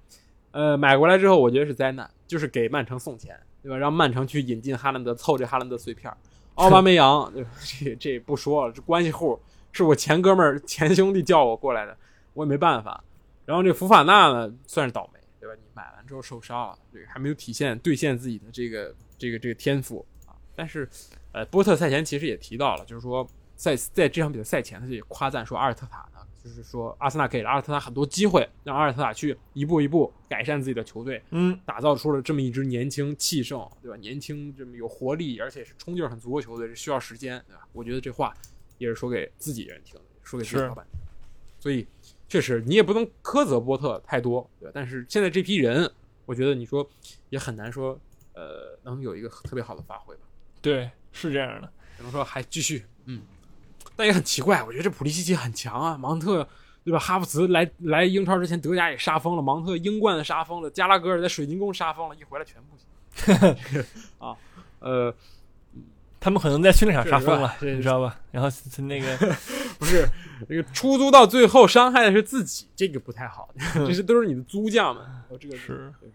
[0.50, 3.76] 呃，买过来之后，我觉得是灾难，就是给曼城送钱，对吧？
[3.76, 6.12] 让曼城去引进哈兰德，凑这哈兰德碎片。
[6.56, 7.32] 奥巴梅扬，
[7.80, 9.40] 这这不说了，这关系户
[9.72, 11.96] 是我前哥们儿、前兄弟叫我过来的，
[12.34, 13.02] 我也没办法。
[13.46, 15.54] 然后这福法纳呢，算是倒霉，对吧？
[15.54, 20.34] 你买完之后受伤了，这个还没有体现兑现自己的这个这个这个天赋啊。
[20.54, 20.86] 但是，
[21.32, 23.26] 呃，波特赛前其实也提到了，就是说
[23.60, 33.96] 在在这场比赛赛前，他就也夸赞说阿尔特塔呢，就是说阿森纳给了阿尔特塔很多机会，让阿尔特塔去一步一步改善自己的球队，嗯，打造出了这么一支年轻气盛，对吧？
[33.98, 37.68] 年轻这么有活力，而且是冲劲儿很足的球队，是需要时间，对吧？
[37.72, 38.34] 我觉得这话
[38.78, 40.98] 也是说给自己人听的，说给自己是老板听。
[41.58, 41.86] 所以
[42.28, 44.72] 确实你也不能苛责波特太多，对吧？
[44.74, 45.92] 但是现在这批人，
[46.24, 46.88] 我觉得你说
[47.28, 48.00] 也很难说，
[48.32, 50.22] 呃，能有一个特别好的发挥吧？
[50.62, 51.70] 对，是这样的。
[51.98, 53.20] 只能说还继续，嗯，
[54.00, 56.48] 但也很奇怪，我觉得这普利西奇很强啊，芒特。
[56.82, 56.98] 对吧？
[56.98, 63.84] 哈弗茨来来英超之前，德甲也杀疯了，芒特英冠杀疯了，加拉格尔在水晶宫杀疯了，一回来全不行。
[64.18, 64.34] 啊，
[64.78, 65.14] 呃，
[66.18, 68.18] 他们可能在训练场杀疯了，你知道吧？
[68.32, 69.14] 然后是那个，
[69.78, 70.08] 不是
[70.48, 73.50] 那个出租到最后伤害的是自己，这个不太好。
[73.86, 76.12] 这是都是你的租将们，哦这个是就是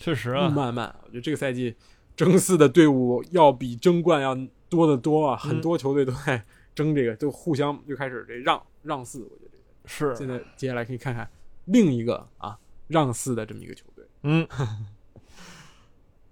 [0.00, 0.92] 确实啊，路漫漫。
[1.04, 1.76] 我觉得这个赛季
[2.16, 4.36] 争四的队伍要比争冠要
[4.68, 9.20] 多得多啊，很多球队都在争这个，就互相就开始这让让四。
[9.22, 11.28] 我觉得是现在接下来可以看看
[11.66, 14.04] 另一个啊让四的这么一个球队。
[14.22, 14.46] 嗯，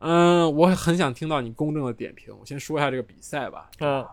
[0.01, 2.37] 嗯，我很想听到你公正的点评。
[2.39, 3.71] 我先说一下这个比赛吧。
[3.81, 4.07] 嗯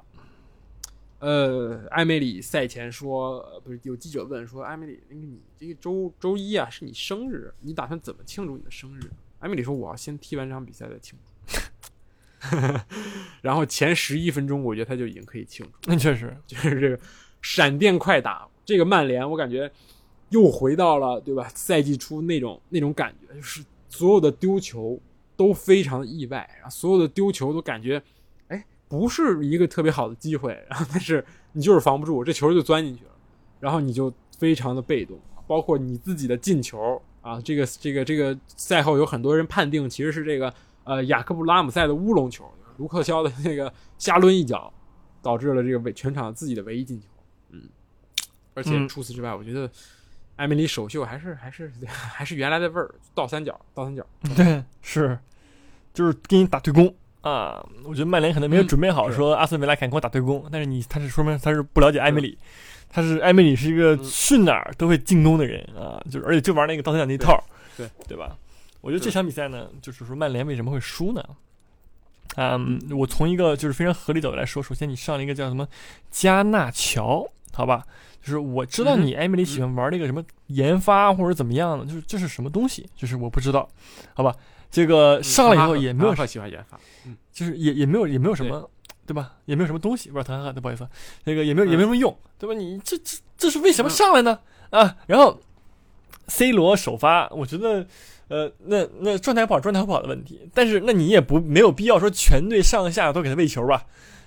[1.20, 9.02] 呃，艾梅里赛前说，呃不是有记者问说，艾梅里，那个你这个周周一啊是你生日，你打算怎么庆祝你的生日？
[9.40, 11.32] 艾梅里说，我要先踢完这场比赛再庆祝。
[13.42, 17.00] 然后前十一分钟，我觉得他就已经可以庆祝，那确实，就是这个
[17.42, 19.72] 闪电快打，这个曼联，我感觉
[20.30, 21.48] 又回到了对吧？
[21.54, 25.00] 赛季初那种那种感觉，就是所有的丢球
[25.38, 28.02] 都非常的意外，然后所有的丢球都感觉，
[28.48, 31.24] 哎，不是一个特别好的机会，然后但是
[31.54, 33.12] 你就是防不住，这球就钻进去了，
[33.60, 40.54] 然后你就非常的被动，包括你自己的进球啊，这个这个这个赛后有很多人判定其实是这个
[40.86, 44.74] 呃雅克布拉姆塞的乌龙球，卢克肖的那个瞎抡一脚，
[45.22, 47.08] 导致了这个唯全场自己的唯一进球，
[47.50, 47.62] 嗯，
[48.54, 49.70] 而且嗯除此之外，我觉得
[50.38, 54.06] 艾米丽首秀还是还是 还是原来的味儿，倒三角倒三角，
[54.36, 55.18] 对，是，
[55.94, 57.66] 就是给你打对攻啊。
[57.84, 62.38] 我觉得曼联可能没有嗯准备好说阿森维拉敢跟我打对攻，但是你他是说明他是不了解艾米里，
[62.90, 67.42] 他是艾米里是一个嗯去哪儿都会进攻的人啊，就是而且就玩那个倒三角那一套，
[67.78, 68.38] 对对吧？
[68.86, 71.24] 我觉得这场比赛呢，就是说曼联为什么会输呢？
[72.36, 75.68] 嗯，我从一个就是非常合理角度来说，首先你上了一个叫什么
[76.12, 77.84] 加纳乔，好吧？
[78.22, 83.68] 就是我知道你艾米丽喜欢玩那个什么研发或者怎么样的，就是这是什么东西，就是我不知道，
[84.14, 84.36] 好吧？
[84.70, 86.80] 这个上来以后也没有特喜欢研发，
[87.34, 88.70] 就是也也没有也没有什么，
[89.08, 89.34] 对吧？
[89.46, 90.88] 也没有什么东西，不是唐哈，不好意思，
[91.24, 92.54] 那个也没有也没什么用，对吧？
[92.54, 94.38] 你这这这是为什么上来呢？
[94.70, 95.42] 啊，然后
[96.28, 97.88] C 罗首发，我觉得。
[98.28, 100.42] 呃，那那状态不好，状态不好的问题。
[100.54, 103.86] 但是，那你也不没有必要说全队上下都给他喂球吧？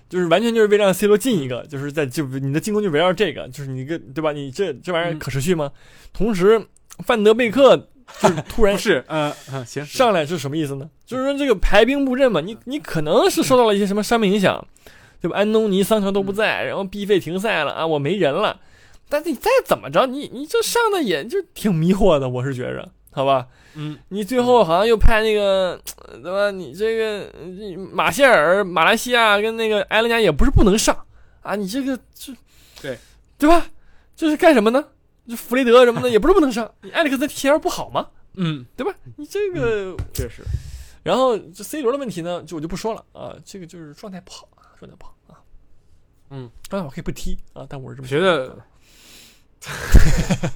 [0.09, 4.33] 就是完全就是为了让 C 罗进一个，就是在就你的进攻就围绕这个，就是你个对吧？
[4.33, 5.71] 你这这玩意儿可持续吗？
[6.13, 6.65] 同时，
[7.05, 7.77] 范德贝克
[8.21, 9.35] 就是突然 是呃
[9.67, 10.89] 行上来是什么意思呢？
[11.05, 14.67] 就是说这个排兵布阵嘛，你你可能是受到了一些什么伤病影响，
[15.21, 15.37] 对吧？
[15.37, 18.61] 安东尼、桑乔都不在，然后 B 费停赛了啊，我没人了。
[19.11, 23.49] 但是你再怎么着，你你这上的也就挺迷惑的，我是觉着，好吧？
[23.75, 25.81] 嗯，你最后好像又派那个，
[26.23, 26.51] 对吧？
[26.51, 27.33] 你这个
[27.93, 31.07] 马歇尔、马来西亚跟那个埃伦加也不是不能上
[31.43, 32.33] 啊，你这个这，
[32.81, 32.99] 对
[33.37, 33.67] 对吧？
[34.17, 34.85] 这是干什么呢？
[35.29, 38.09] 这弗雷德什么的也不是不能上， 你埃里克森踢球不好吗？
[38.35, 38.93] 嗯，对吧？
[39.17, 40.43] 你这个确实。
[41.05, 45.39] 然后这 C 罗的问题呢，就我就不说了啊，这个就是状态不好啊，状态不好啊。
[46.31, 48.59] 嗯，状态我可以不踢啊，但我是这么觉得。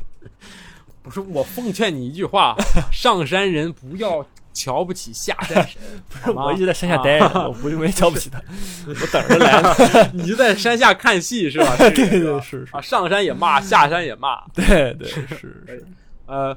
[1.03, 2.55] 不是我奉劝你一句话：
[2.93, 5.81] 上山人不要瞧不起下山神。
[6.09, 8.41] 不是我一直在山下待着，我不 没瞧不起他，
[8.87, 9.75] 我等着来呢。
[10.13, 11.77] 你就在山下看戏是吧？
[11.79, 11.91] 对
[12.21, 14.47] 对是啊，上山也骂，下山也骂。
[14.55, 15.85] 对对是是。
[16.27, 16.57] 呃，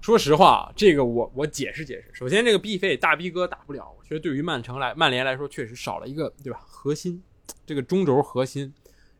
[0.00, 2.10] 说实话，这个我我解释解释。
[2.12, 6.58] 首先，这个 B 费大 B 哥打不了，我觉得对于曼城来曼联来说，确实少了一个对吧？
[6.66, 7.22] 核心，
[7.64, 8.72] 这个中轴核心。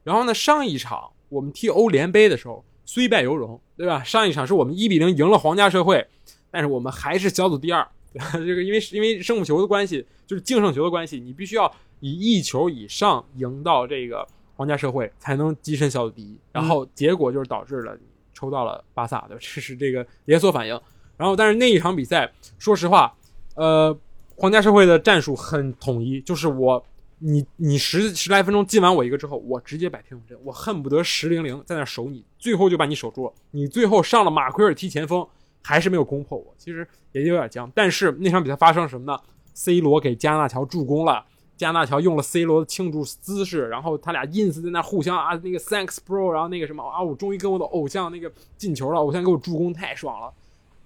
[0.03, 2.63] 然后呢，上一场我们踢欧联杯的时候。
[2.93, 4.03] 虽败犹荣，对吧？
[4.03, 6.05] 上一场是我们一比零赢了皇家社会，
[6.51, 7.86] 但是我们还是小组第二。
[8.32, 14.26] 这个因为因为胜负球的关系，就是净胜球的关系，你必须要以一球以上赢到这个
[14.57, 16.36] 皇家社会，才能跻身小组第一。
[16.51, 18.01] 然后结果就是导致了你
[18.34, 19.41] 抽到了巴萨，对吧？
[19.41, 20.80] 这是这个连锁反应。
[21.16, 22.28] 然后但是那一场比赛，
[22.59, 23.14] 说实话，
[23.55, 23.97] 呃，
[24.34, 26.84] 皇家社会的战术很统一，就是我。
[27.23, 33.33] 你你十十来分钟进完我一个之后，我直接摆天锋阵，我恨不得十零零在那守你，最后就把你守住了。
[33.51, 35.27] 你最后上了马奎尔踢前锋，
[35.62, 37.71] 还是没有攻破我，其实也有点僵。
[37.75, 39.21] 但是那场比赛发生什么呢
[39.53, 41.25] ？C 罗给加纳乔助攻了，
[41.59, 50.33] 加纳乔用了 C 罗的庆祝姿势，然后他俩 ins 在那互相啊那个 thanks bro，然后那个什么啊我终于跟我的偶像那个进球了，偶像给我助攻太爽了，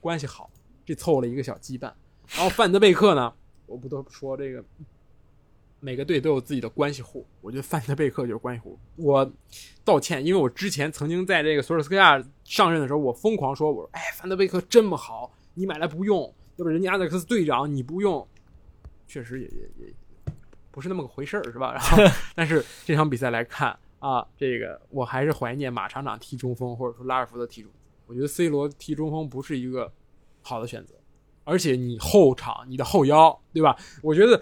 [0.01, 0.51] 关系好，
[0.85, 1.93] 这凑了一个小羁绊。
[2.35, 3.33] 然后范德贝克呢，
[3.67, 4.65] 我不得不说这个。
[5.85, 8.79] 每个队都有自己的关系户，我觉得范德贝克就是关系户。
[8.97, 9.31] 我
[9.85, 16.23] 道歉，因为我之前曾经在这个索尔斯克亚上任的时候，我疯狂说，我说，哎，范德贝克这么好，你买来不用，
[16.57, 18.27] 要不人家阿德克斯队长你不用，
[19.07, 19.95] 确实也也也
[20.71, 21.75] 不是那么个回事儿，是吧？
[21.75, 21.99] 然后，
[22.35, 27.79] 但是这场比赛来看啊，这个我还是怀念马厂长踢中锋，或者说拉尔福的踢中锋。
[28.07, 29.93] 我觉得 C 罗踢中锋不是一个
[30.41, 30.95] 好的选择，
[31.45, 33.77] 而且你后场你的后腰，对吧？
[34.03, 34.41] 我觉得。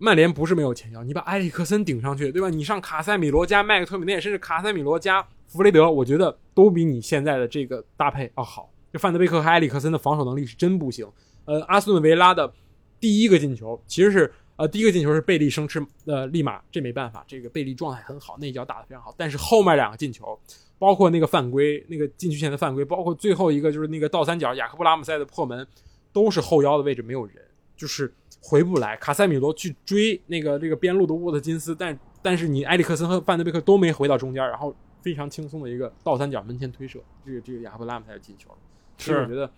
[0.00, 2.48] 曼联不是没有前腰，你把埃里克森顶上去，对吧？
[2.48, 8.70] 你上卡塞米罗加麦克托米内，甚至卡塞米罗加弗雷德，我觉得都比你现在的这个搭配要好。
[8.92, 11.04] 这范德贝克和埃里克森的防守能力是真不行。
[11.46, 12.52] 呃，阿斯顿维拉的
[13.00, 19.12] 第一个进球其实是呃第一个进球是贝利生吃呃立马这没办法，这个贝利状态很好，那脚打得非常好。
[19.18, 20.38] 但是后面两个进球，
[20.78, 25.66] 包括那个犯规，那个禁区前的犯规，包括最后一个就是那个倒三角雅克布拉姆塞的破门，
[26.12, 27.34] 都是后腰的位置没有人，
[27.76, 28.14] 就是。
[28.40, 38.50] 回不来，卡塞米罗去追那个这个边路的沃特金斯，但但是你埃里克森和范德贝克都没回到中间，然后非常轻松的一个倒三角门前推射，这个这个亚布拉姆才进球。
[38.96, 39.50] 其实我觉得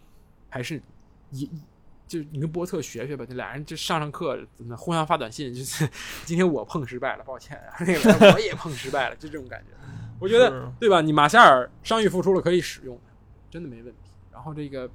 [0.49, 0.81] 还是
[1.31, 1.49] 一
[2.09, 4.39] 就你跟波特学学吧，这俩人就上上课，
[4.77, 5.89] 互相发短信，就是
[6.25, 9.69] 今天我碰失败了，抱歉， 那个我也碰失败了，就这种感觉。
[10.19, 11.01] 我觉得对吧？
[11.01, 12.99] 你马夏尔伤愈复出了，可以使用，
[13.51, 14.11] 真的没问题。
[14.33, 14.91] 然后这个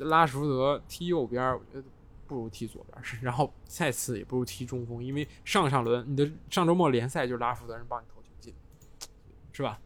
[0.00, 1.84] 拉什福德踢右边，我觉得。
[2.30, 8.54] 不如踢左边， 然后再次也不如踢中锋，因为上上轮你的上周末联赛就是拉福德人帮你投球进，
[9.52, 9.80] 是吧？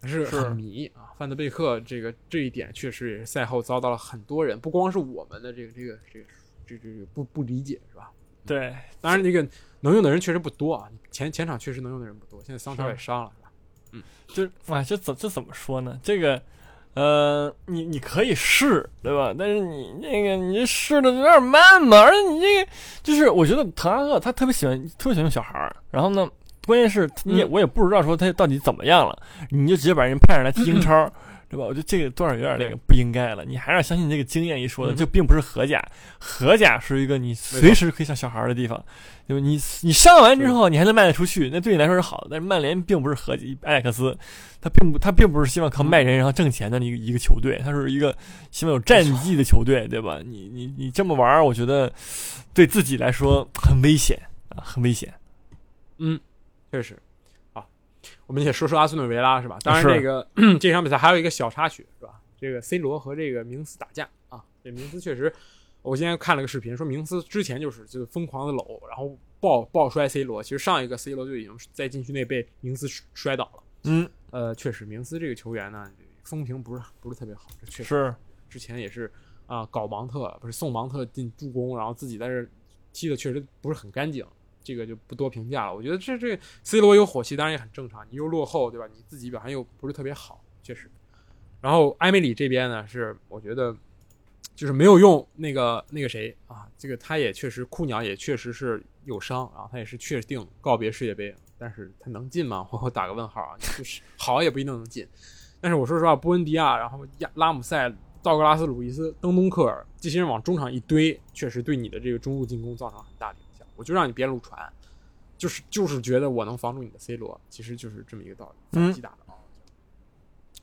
[0.00, 1.10] 还是很迷啊！
[1.18, 6.26] 范德贝克这个这一点确实也是赛后遭到了很多人，不光是我们的这个这个这个
[6.64, 8.12] 这这个不不理解，是吧？
[8.46, 9.44] 对，当然这个
[9.80, 13.52] 能用的人确实不多啊，前前场确实能用的人不多，现在桑乔也伤了，是吧？
[13.90, 15.98] 嗯，就哇，这怎这怎么说呢？
[16.02, 16.40] 这个。
[16.98, 19.32] 呃，你你可以试，对吧？
[19.38, 22.70] 但是你那个你试的有点慢嘛，而且你这个
[23.04, 25.76] 就是，我觉得滕哈赫他特别喜欢，特别喜欢用小孩儿。
[25.92, 26.28] 然后呢，
[26.66, 29.16] 关键是你也我也不知道说他到底怎么样了，
[29.50, 31.08] 你就直接把人派上来踢英超。
[31.48, 31.64] 对吧？
[31.64, 33.44] 我觉得这个多少有点那个不应该了。
[33.44, 35.82] 你还是要相信这个经验一说的，这并不是荷甲，
[36.18, 38.84] 荷甲是一个你随时可以像小孩的地方。
[39.26, 39.46] 对吧？
[39.46, 42.28] 你你上完之后，你还能卖得出去，那对你来说是好的。
[42.30, 44.16] 但是曼联并不是荷甲，埃克斯，
[44.58, 48.16] 他并不他并不是希望靠卖人然后挣钱的一个一个球队，他是一个
[48.50, 50.20] 希望有战绩的球队，对吧？
[50.24, 51.92] 你你你这么玩，我觉得
[52.54, 54.18] 对自己来说很危险
[54.48, 55.12] 啊很危险。
[55.98, 56.18] 嗯，
[56.72, 56.96] 确实。
[58.28, 59.58] 好，我们也说说阿斯顿维拉是吧？
[59.62, 60.28] 当然，这个
[60.60, 62.20] 这场比赛还有一个小插曲是吧？
[62.38, 65.32] 这个 C 罗和这个明斯打架啊，这明斯确实，
[65.82, 70.42] 我今天看了个视频，说明斯之前就是就是疯狂的搂，然后抱抱摔 C 罗。
[70.42, 73.62] 其实上一个 C 罗就已经在禁区内被明斯摔倒了。
[73.84, 75.90] 嗯，呃，确实，明斯这个球员呢，
[76.24, 78.14] 风评不是不是特别好，这确实是
[78.50, 79.10] 之前也是
[79.46, 82.46] 啊、搞芒特不是送芒特进助攻，然后自己在这
[82.92, 84.26] 踢的确实不是很干净，
[84.62, 85.74] 这个就不多评价了。
[85.74, 88.86] 我觉得这这 C 罗有火气当然也很正常，你又落后对吧？
[88.94, 90.90] 你自己表现又不是特别好，确实。
[91.60, 93.76] 然后埃梅里这边呢，是我觉得
[94.54, 102.66] 就是没有用那个那个谁啊，这个他也确实库鸟也确实是有伤，然后他也是确定告别世界杯，但是他能进吗？
[102.70, 105.06] 我打个问号啊，就是好也不一定能进。
[105.60, 107.92] 但是我说实话，布恩迪亚，然后亚拉姆塞、
[108.22, 113.38] 道格拉斯·鲁伊斯、登东克尔这些人往中场一堆，确实对你的这个中路进攻造成很大的。
[113.78, 114.60] 我就让你边路传，
[115.38, 119.16] 就是就是觉得我能防住你的 C 罗，其实就是这么一个道理，嗯反击打的。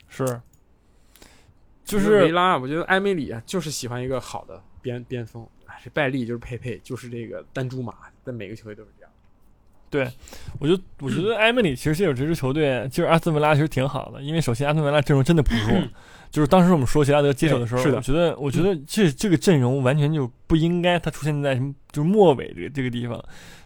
[0.08, 0.40] 是，
[1.84, 5.46] 就维是拉，我觉得埃梅里啊，就是喜欢一个好的边边锋。
[5.64, 9.10] 哎，这拜利就是佩佩，就是这个单珠马，在每个球队都是这样。
[9.88, 10.10] 对
[10.58, 15.82] 我就我觉得埃梅里其实这支球队，就是阿斯顿维拉其实挺好的，因为首先阿斯顿维拉阵容真的不弱，
[16.36, 23.18] 就是当时我们说杰拉德接手的时候，是的我觉得我觉得这这个阵容完全就不应该他出现在什么就是末尾这个这个地方，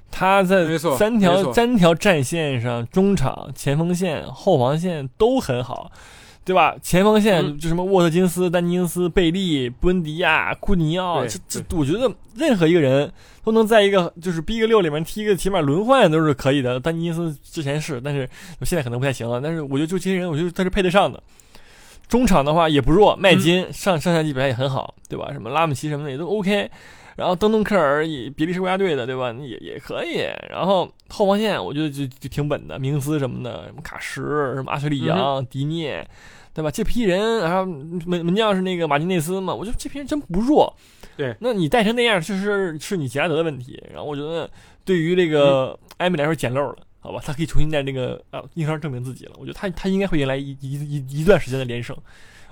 [0.09, 5.91] 他在三条三条战线上，中场、前锋线、后防线都很好。
[6.43, 6.75] 对吧？
[6.83, 13.13] 前锋线嗯就什么沃特金斯、丹尼金斯、贝利、布恩迪亚、库尼奥，这这，我觉得任何一个人
[13.45, 16.81] 都能在一个就是 B 个六里面踢个起码轮换都是可以的。
[16.81, 18.29] 丹尼金斯之前是，但是
[18.63, 19.41] 现在可能不太行了。
[19.41, 21.23] 但是我觉得就这些人，我觉得他是配得上的。
[22.11, 25.33] 中场的话也不弱，麦金、上上赛季表现也很好，对吧？
[25.33, 26.69] 什么拉姆齐什么的也都 OK。
[27.17, 29.33] 然后登东克尔也比利时国家队的，对吧？
[29.41, 30.27] 也也可以。
[30.49, 34.21] 然后后防线我觉得就就挺稳的，明斯什么的，什么卡什、
[34.55, 36.05] 什么阿什利杨、迪涅，
[36.53, 36.71] 对吧？
[36.71, 40.75] 这批人，然后门门将是那个马丁内斯嘛，我觉得这批人真不弱。
[41.17, 43.83] 对，那你带成那样，确实是你杰拉德的问题。
[43.93, 44.49] 然后我觉得
[44.85, 47.21] 对于这个埃米来说捡漏了，好吧？
[47.25, 49.33] 他可以重新在那个啊英超证明自己了。
[49.39, 51.97] 我觉得他他应该会迎来一一一一段时间的连胜。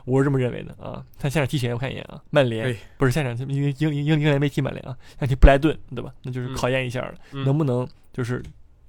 [0.04, 1.04] 我是这么认为的啊！
[1.18, 1.70] 他现场踢谁？
[1.74, 6.10] 我看一眼啊，曼联不是现场，英英英英英联没踢曼联啊，现场踢布莱顿，对吧？
[6.22, 8.42] 那就是嗯考验一下了，嗯能不能就是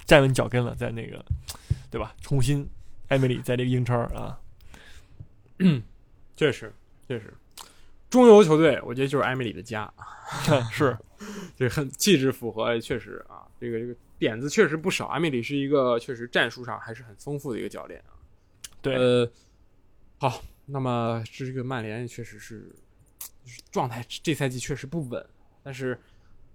[0.06, 1.22] 站稳脚跟了，在那个
[1.92, 2.16] 对吧？
[2.22, 2.66] 重新
[3.10, 4.40] 艾米里在这个英超啊，
[6.38, 6.74] 确实，
[7.06, 7.34] 确实，
[8.10, 9.92] 中游球队我觉得就是艾米里的家，
[10.72, 10.98] 是
[11.58, 15.08] 这 很气质符合，确实啊，这个这个点子确实不少。
[15.08, 18.14] 阿米里是一个确实战术上还是很丰富的一个教练啊。
[18.82, 19.32] 对，呃，
[20.20, 22.70] 好，那么这个曼联确实是
[23.44, 25.26] 就是状态这赛季确实不稳，
[25.64, 26.00] 但是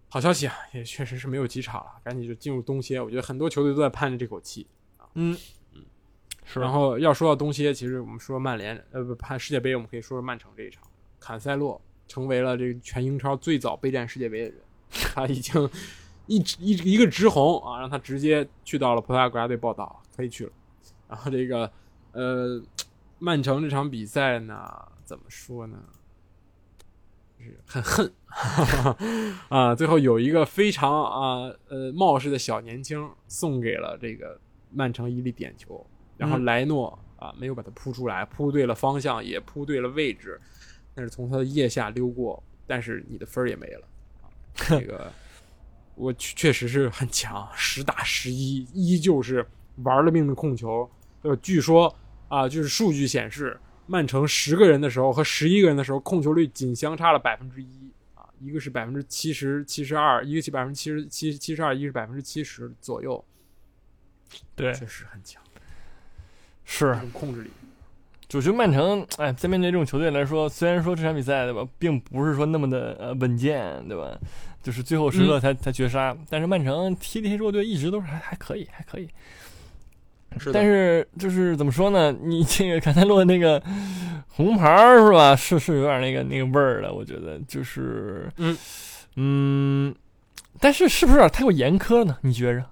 [0.09, 3.01] 好消息啊，也确实是没有几场了，赶紧就进入冬歇。
[3.01, 4.67] 我觉得很多球队都在盼着这口气
[4.99, 5.09] 啊。
[5.15, 5.37] 嗯
[6.47, 10.83] 是，然后要说到冬歇，其实我们说曼联，呃，不盼世界杯，我们可以说说曼城这一场，
[11.19, 14.59] 坎塞洛成为了这个全英超最早备战世界杯的人，
[14.91, 15.71] 他已经
[16.27, 20.53] 一直一一个直红啊，让他直接去到了葡萄牙国家队报道，可以去了。
[21.09, 21.71] 然后这个
[22.13, 22.63] 呃，
[23.19, 24.71] 曼城这场比赛呢，
[25.05, 25.79] 怎么说呢？
[27.39, 28.13] 就是很恨
[29.51, 29.75] 啊！
[29.75, 35.85] 最后有一个非常啊呃冒失的小年轻送给了这个曼城一粒点球，
[36.17, 40.41] 然后嗯莱诺啊没有把它扑出来，扑对了方向，也扑对了位置，
[40.95, 43.87] 但是从他的腋下溜过，但是你的分儿也没了。
[44.23, 45.13] 啊这个
[45.95, 49.47] 我确确实是很强，十打十一，依旧是
[49.83, 50.89] 玩了命的控球。
[51.23, 51.95] 呃，据说
[52.29, 63.25] 啊，就是数据显示，曼城十个人的时候和十一个人的时候，控球率仅相差了百分之一啊，一个是百分之七十七十二，一个是百分之七十七七十二，一个是百分之七十左右，
[64.55, 65.43] 对确实很强，
[66.65, 67.51] 是控制力。
[68.33, 74.19] 我觉得曼城，哎，在面对这种球队来说，虽然说这场比赛对吧，并不是说那么的呃稳健，对吧？
[74.65, 79.07] 就是最后时刻才、才绝杀，但是曼城踢这些弱队一直都是还还可以，还可以。
[80.37, 82.11] 是，但是就是怎么说呢？
[82.11, 83.63] 你这个卡塞洛那个
[84.27, 85.37] 红牌儿是吧？
[85.37, 88.57] 是是有点那个那个味儿了，我觉得就是嗯
[89.15, 89.95] 嗯，
[90.59, 92.17] 但是是不是有点太过严苛呢？
[92.23, 92.65] 你觉着？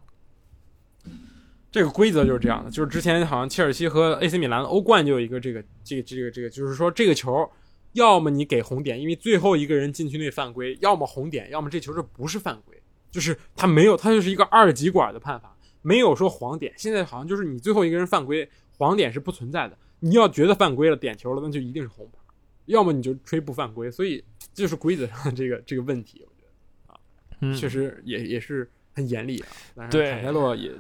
[1.71, 7.49] 这个规则就是这样的，就是之前好像切尔西和 AC 米兰欧冠就有一个这个这个这个这个，就是说这个球，
[7.93, 12.81] 要么你给红点，因为最后一个人禁区内犯规，要么红点，要么这球这不是犯规，
[13.11, 16.73] 就是他没有，他就是一个二极管的判罚，没有说黄点。
[16.77, 19.77] 现在好像就是你最后一个人犯规，黄点是不存在的。
[20.01, 22.19] 你要觉得犯规了，点球了，那就一定是红牌，
[22.67, 23.91] 要么你就吹不犯规。
[23.91, 29.49] 所以这就是规则上的这个这个问题，我觉得啊，确实也也是很严厉啊。
[29.77, 30.73] 但是对坎塞洛也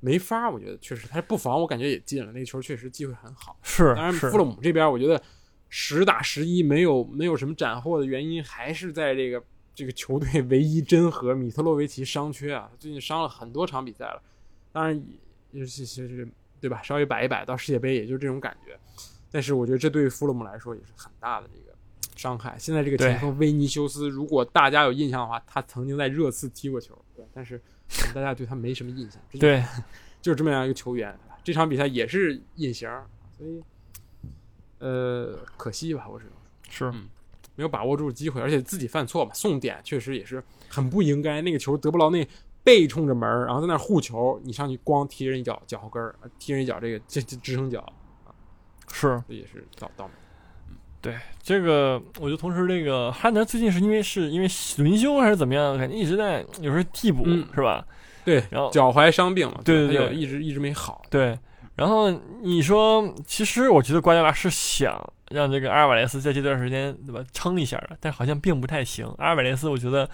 [0.00, 3.58] 没法，我觉得确实他不防，我感觉也进了，那个球确实机会很好。
[3.62, 5.20] 是当然，是富勒姆这边我觉得
[5.68, 9.42] 十打十一没有没有什么斩获的原因，还是在这个
[9.74, 14.22] 这个球队唯一真核米特洛维奇伤缺啊，最近伤了很多场比赛了。
[14.72, 15.06] 当然
[15.50, 16.28] 也是是是，
[16.60, 16.82] 对吧？
[16.82, 18.78] 稍微摆一摆到世界杯，也就这种感觉。
[19.30, 21.76] 但是我觉得这对于富勒姆来说也是很大的这个
[22.14, 22.56] 伤害。
[22.58, 27.58] 现在这个前锋维尼修斯，如果大家有印象的话，他曾经在热刺踢过球，对，但是
[27.88, 29.20] 可能大家对他没什么印象。
[29.38, 29.62] 对，
[30.22, 31.18] 就是这么样一个球员。
[31.44, 32.88] 这场比赛也是隐形，
[33.36, 33.62] 所以
[34.78, 36.34] 呃，可惜吧，我只能
[36.68, 36.98] 说是
[37.54, 41.40] 没有把握住机会，而且自己犯错嘛，送点确实也是很不应该。
[41.40, 42.26] 那个球德布劳内
[42.62, 47.84] 背冲着门，然后在那护球，你上去光踢人一脚脚后跟儿，踢人一脚这个这这支撑脚，
[48.92, 50.12] 是，这也是倒倒霉。
[51.00, 54.48] 对这个，我觉得同时这个哈德最近是因为是因为
[54.78, 57.86] 轮休还是怎么样，感觉一直在有时候替补、嗯是吧？
[58.24, 61.00] 对，然后脚踝伤病了，对对对一直一直没好。
[61.08, 61.38] 对，
[61.76, 62.10] 然后
[62.42, 64.98] 你说，其实我觉得瓜迪奥拉是想
[65.30, 69.06] 让这个阿尔瓦雷斯在这段时间对吧撑一下的，但好像并不太行。
[69.18, 70.08] 阿尔瓦雷斯，我觉得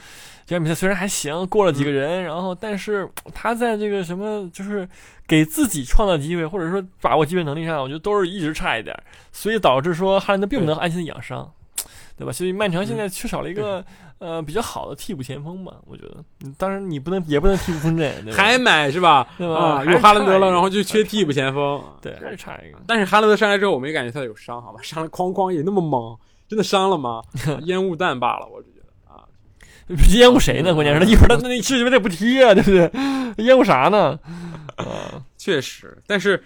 [0.45, 4.89] 这场比赛虽然还行，过了几个人，然后但是他在这个什么就是
[5.27, 8.95] 给自己创造机会，或者说把握机会能力上，我觉得都是一直差一点，
[9.31, 11.53] 所以导致说哈兰德并不能安心的养伤。
[12.15, 12.33] 对吧？
[12.33, 13.85] 所以曼城现在缺少了一个、
[14.23, 16.17] 呃比较好的替补前锋吧，我觉得。
[16.45, 18.37] 嗯当然你不能也不能替补锋阵，对吧？
[18.43, 19.27] 还买是吧？
[19.37, 21.83] 对吧啊，有哈兰德了，然后就缺替补前锋。
[22.01, 22.79] 对，还是差一个。
[22.87, 24.81] 但是哈兰德上来之后，我没感觉他有伤，好吧？
[24.83, 26.17] 上来哐哐也那么猛，
[26.49, 27.21] 真的伤了吗？
[27.67, 29.27] 烟雾弹罢了，我只觉得啊，
[30.15, 30.73] 烟雾谁呢？
[30.75, 33.45] 关键是他一会儿他那世界杯他也不踢啊，对不对？
[33.45, 34.19] 烟雾啥呢？
[34.77, 35.97] 啊，确实。
[36.07, 36.43] 但是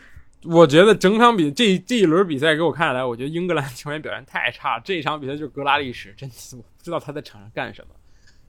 [0.48, 4.78] 我觉得整场比这这一轮比赛给我看来，我觉得英格兰球员表现太差。
[4.80, 7.94] 这一场比赛就是格拉利什，真的是我不知道他在场上干什么，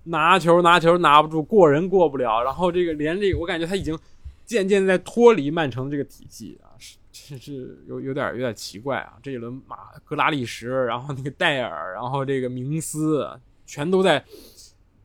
[0.03, 3.97] 拿球拿球拿不住，过人过不了，然后这个连这个我感觉他已经
[4.45, 9.13] 渐渐在脱离曼城这个体系啊，是是是有有点有点奇怪啊。
[9.21, 13.27] 这一轮马格拉利什，然后那个戴尔，然后这个明斯，
[13.65, 14.23] 全都在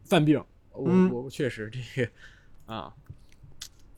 [0.04, 0.42] 犯病。
[0.72, 2.10] 我、嗯我确实这个
[2.66, 2.92] 啊。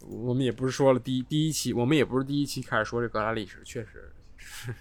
[0.08, 4.74] 我们也不是说了第一第一期，我们也不是第一期开始说这格拉利什，确实 是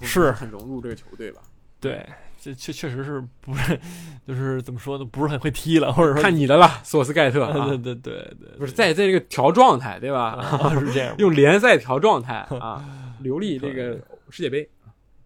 [0.00, 1.40] 是很融入这个球队吧？
[1.80, 2.06] 对，
[2.40, 3.78] 这确确实是不是，
[4.26, 5.04] 就是怎么说呢？
[5.04, 10.30] 不是很会踢了，或者说看你的了，索斯盖特啊对，对对对，不是在在这个调状态，对吧？
[10.32, 11.14] 啊是这样。
[11.20, 14.66] 用联赛调状态啊， 留力这个世界杯，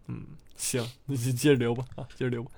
[0.07, 0.25] 嗯，
[0.57, 2.51] 行，那就接着留吧，啊，接着留吧。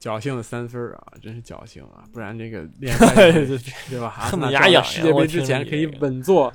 [0.00, 2.04] 侥幸的三分啊，真是侥幸啊！
[2.12, 4.06] 不然这个联赛对对吧？
[4.08, 6.52] 啊恨得那牙痒痒世界杯之前可以稳坐，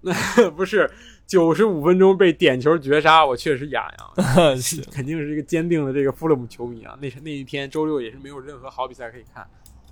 [0.00, 0.12] 那
[0.50, 0.90] 不是
[1.26, 3.84] 九十五分钟被点球绝杀，我确实痒
[4.16, 4.56] 痒。
[4.60, 6.98] 行，肯定是一个坚定的这个富勒姆球迷啊。
[7.00, 9.46] 那那一天周六也是没有任何好比赛可以看，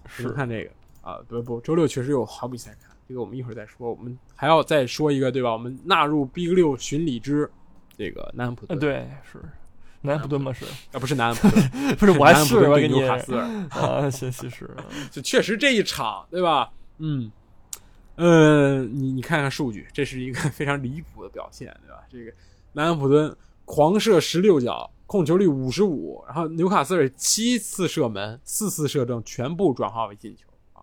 [0.06, 0.70] 是看这个
[1.00, 1.18] 啊。
[1.28, 3.90] 不不，周六确实有好比赛看，这个我们一会儿再说。
[3.90, 5.52] 我们还要再说一个对吧？
[5.52, 7.48] 我们纳入 Big 六巡礼之
[7.96, 9.40] 这个南安普呃，顿，对，是
[10.02, 10.52] 南安普顿吗？
[10.52, 14.68] 是，啊不是南安普顿， 不是我还是我给你顿对纽卡斯尔， 啊，行其实，
[15.10, 16.70] 就确实这一场对吧？
[16.98, 17.30] 嗯。
[18.16, 22.02] 呃，你你看看数据，这是一个非常离谱的表现，对吧？
[22.10, 22.32] 这个
[22.72, 23.32] 南安普顿
[23.64, 30.82] 狂射十六脚，控球率五十五，然后纽卡斯尔七次射门，四次射正，全部转化为进球啊。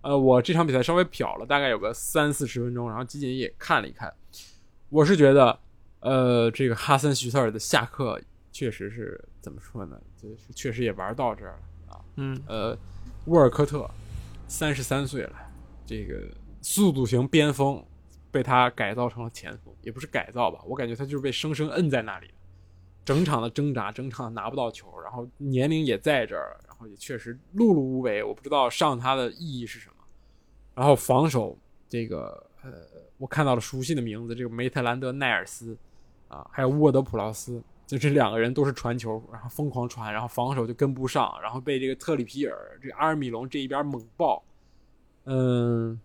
[0.00, 4.10] 呃，我这场比赛稍微瞟了，大概有个三四十分钟，然后基锦也看了一看，
[4.88, 5.58] 我是觉得，
[6.00, 8.18] 呃，这个哈森徐特尔的下课
[8.52, 10.00] 确实是怎么说呢？
[10.16, 12.04] 就是确实也玩到这儿了啊。
[12.16, 12.76] 嗯，呃，
[13.26, 13.88] 沃尔科特
[14.48, 15.36] 三十三岁了，
[15.86, 16.28] 这个
[16.62, 17.84] 速度型边锋
[18.30, 22.34] 被他改造成了前锋，也不是改造吧，我感觉他就是被生生摁在那里了，
[23.04, 29.94] 整场的挣扎，整场拿不到球，然后年龄也在这儿，然后也确实碌碌无为，我不知道上他的意义是什么。
[30.74, 32.70] 然后防守这个呃，
[33.18, 35.76] 我看到了熟悉的名字，这个梅特兰德奈尔斯
[36.28, 44.44] 啊，还有沃德普劳斯，就这两个人都是传球，然后疯狂传，然后防守就跟不上，然后被这个特里皮尔、这阿尔米隆这一边猛爆，
[45.24, 46.00] 嗯，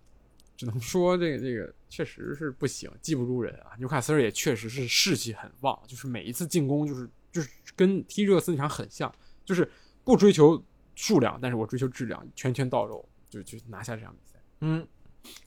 [0.58, 3.78] 只能说这个这个确实是不行，技不如人啊。
[3.78, 9.14] 纽卡斯尔也确实是士气很旺，就是每一次进攻就是就是跟踢热刺那场很像，
[9.46, 9.70] 就是
[10.04, 10.60] 不追求
[10.96, 14.40] 数量，但是我追求质量，拳拳到肉，就就拿下这场比赛。
[14.62, 14.88] 嗯，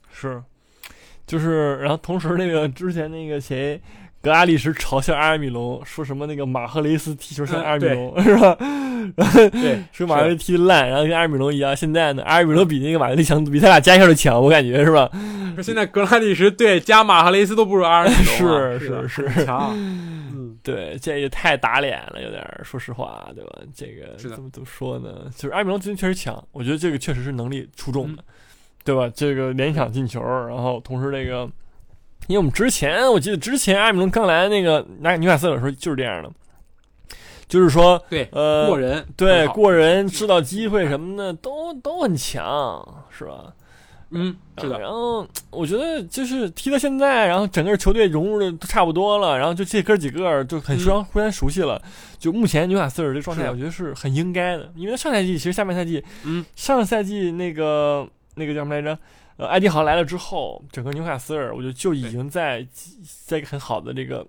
[0.09, 0.41] 是，
[1.27, 3.81] 就是，然后同时那个之前那个谁
[4.21, 8.55] 格拉利什嘲笑阿尔米隆，说什么那个马赫雷斯踢球像嗯阿尔米隆、是吧？
[9.51, 11.73] 对，说马赫雷踢烂，然后跟阿尔米隆一样。
[11.75, 15.09] 现在呢，阿尔米隆比那个马赫雷强，比他俩加一下都强，我感觉是吧？
[15.55, 19.71] 说现在格拉利什对加马赫雷斯都不如阿尔米隆啊，是的是很强。
[19.75, 22.61] 嗯，对，这也太打脸了，有点儿。
[22.63, 23.59] 说实话，对吧？
[23.73, 25.31] 这个怎么怎么说呢？
[25.35, 28.25] 就是阿尔米隆最近确实强，我觉得这个确实是能力出众的，嗯
[28.83, 29.09] 对吧？
[29.13, 31.47] 这个连场进球，然后同时那个，
[32.29, 36.29] 因为我们之前我记得之前艾米隆刚来那个拿纽卡斯尔的时候就是这样的，
[37.47, 43.51] 就是说对，呃过人，对过人制造机会什么的都都很强，是吧？
[44.11, 51.81] 嗯，是的，然后我觉得就是踢到现在，然后整个球队融入的都差不多了，然后就这哥几个就很互相互相熟悉了。
[52.19, 58.95] 就目前纽卡斯尔这状态，我觉得是很应该的，因为上赛季其实下半赛季，嗯，上赛季那个那个叫什么来着？
[59.39, 62.67] 呃，艾迪豪来了之后，整个纽卡斯尔我觉得就已经在
[63.25, 64.27] 在一个很好的这个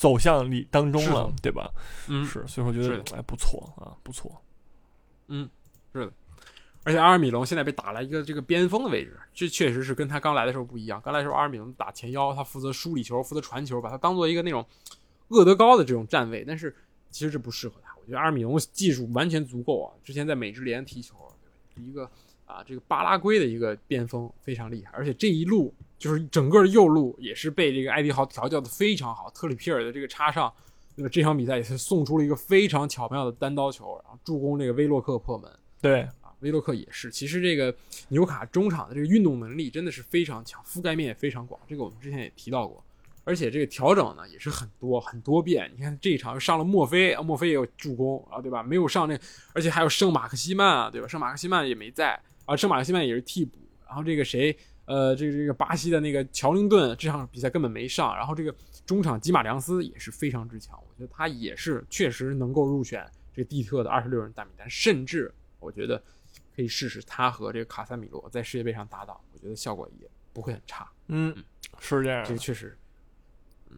[0.00, 1.70] 走向里当中了，对吧？
[2.08, 4.42] 嗯，是，所以说我觉得哎不错啊，不错。
[5.28, 5.46] 嗯，
[5.92, 6.12] 是的
[6.82, 10.98] 而且阿尔米隆现在被打了一个这个边锋的位置，这确实是跟他刚来的时候不一样。
[11.04, 14.66] 刚来的时候，阿尔米隆打前腰，他负责梳理球，负责传球，把他当做一个那种
[15.28, 16.42] 厄德高的这种站位。
[16.42, 16.74] 但是
[17.10, 17.94] 其实这不适合他。
[18.00, 21.14] 我觉得阿尔米隆技术完全足够啊，之前在美职联踢球，
[21.74, 21.90] 对吧？
[21.90, 22.10] 一个
[22.52, 30.52] 啊这个巴拉圭的一个边锋非常厉害，而且这一路就是整个右路也是被这个艾迪豪调教的非常好，特里皮尔的这个插上。
[30.94, 35.50] 那么这场比赛也是送出了一个非常巧妙的单刀球，然后助攻这个威洛克破门。
[35.80, 37.10] 对，啊，威洛克也是。
[37.10, 37.74] 其实这个
[38.08, 41.58] 纽卡中场的这个运动能力真的是非常强，覆盖面也非常广。
[41.66, 42.84] 这个我们之前也提到过，
[43.24, 45.72] 而且这个调整呢也是很多很多变。
[45.74, 48.62] 你看这一场又上了墨菲，啊墨菲也有助攻啊，对吧？
[48.62, 49.18] 没有上那，
[49.54, 51.08] 而且还有圣马克西曼啊，对吧？
[51.08, 53.58] 圣马克西曼也没在啊，圣马克西曼也是替补。
[53.86, 58.16] 然后这个谁，呃，这个这个巴西的那个乔林顿这场比赛根本没上。
[58.16, 58.54] 然后这个
[58.86, 65.30] 中场吉马良斯也是非常之强，我觉得他也是确实能够入选这个蒂特的二十六人大名单，甚至
[65.60, 66.02] 我觉得
[66.56, 70.90] 可以试试他和这个卡塞米罗在世界杯上搭档，我觉得效果也不会很差。
[71.08, 71.36] 嗯，
[71.78, 72.74] 是这样这个确实，
[73.68, 73.76] 嗯，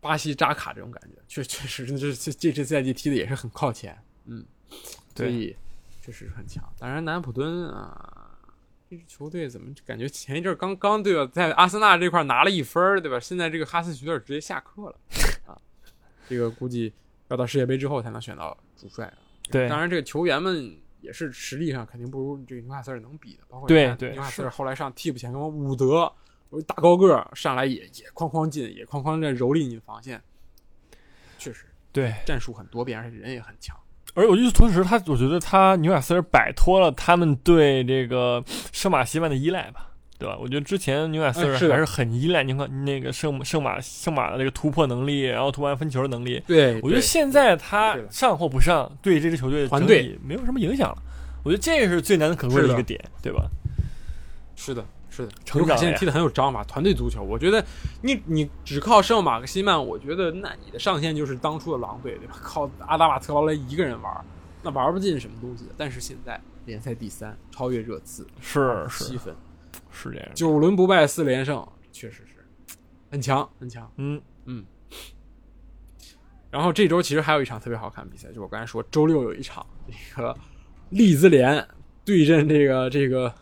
[0.00, 4.46] 巴西扎卡这种感觉，确确实这这这这赛季踢的也是很靠前，嗯，
[5.16, 5.56] 所以
[6.10, 6.68] 确实很强。
[6.76, 8.36] 当然，南安普敦啊，
[8.88, 13.20] 这支球队怎么感觉前一阵儿刚刚对吧，在阿森纳这块儿拿了一分儿，对吧？
[13.20, 14.96] 现在这个哈斯许特尔直接下课了
[15.46, 15.56] 啊，
[16.28, 16.92] 这个估计
[17.28, 19.14] 要到世界杯之后才能选到主帅啊。
[19.52, 26.12] 对当然这个球员们也是实力上肯定不如这个纽卡斯尔能比的，包括对对纽卡斯尔后来上替补前锋伍德，
[26.48, 30.20] 我大高个儿上来也也哐哐进，也哐哐在蹂躏你的防线，
[31.38, 33.78] 确实对，战术很多变，而且人也很强。
[34.14, 38.42] 而我与此同时，他我觉得他纽卡斯尔摆脱了他们对这个
[38.72, 39.86] 圣马西曼的依赖吧，
[40.18, 40.36] 对吧？
[40.40, 46.42] 我觉得之前纽卡斯尔还是很依赖你看那个圣圣马圣马的这个突破能力，然后突破分球的能力。
[46.46, 50.98] 对我觉得现在他上或不上，对这支球队团队没有什么影响了。
[51.42, 53.48] 我觉得这个是最难能可贵的一个点，对吧？
[54.56, 57.22] 是的，是的，成长呀纽卡现在踢得很有章法，团队足球。
[57.22, 57.62] 我觉得
[58.02, 62.34] 你你只靠圣马克西曼，我觉得那你的上限就是当初的狼队，对吧？
[62.40, 64.24] 靠阿达马特劳雷一个人玩，
[64.62, 65.70] 那玩不进什么东西的。
[65.76, 69.34] 但是现在联赛第三，超越热刺，是是七分，
[69.90, 70.28] 是这样。
[70.32, 72.46] 九轮不败四连胜，确实是
[73.10, 73.90] 很强很强。
[73.96, 74.22] 嗯，
[76.50, 80.36] 然后这周其实还有一场特别好看的比赛，就我刚才说，周六有一场这个
[80.90, 81.66] 利兹联
[82.04, 83.32] 对阵这个这个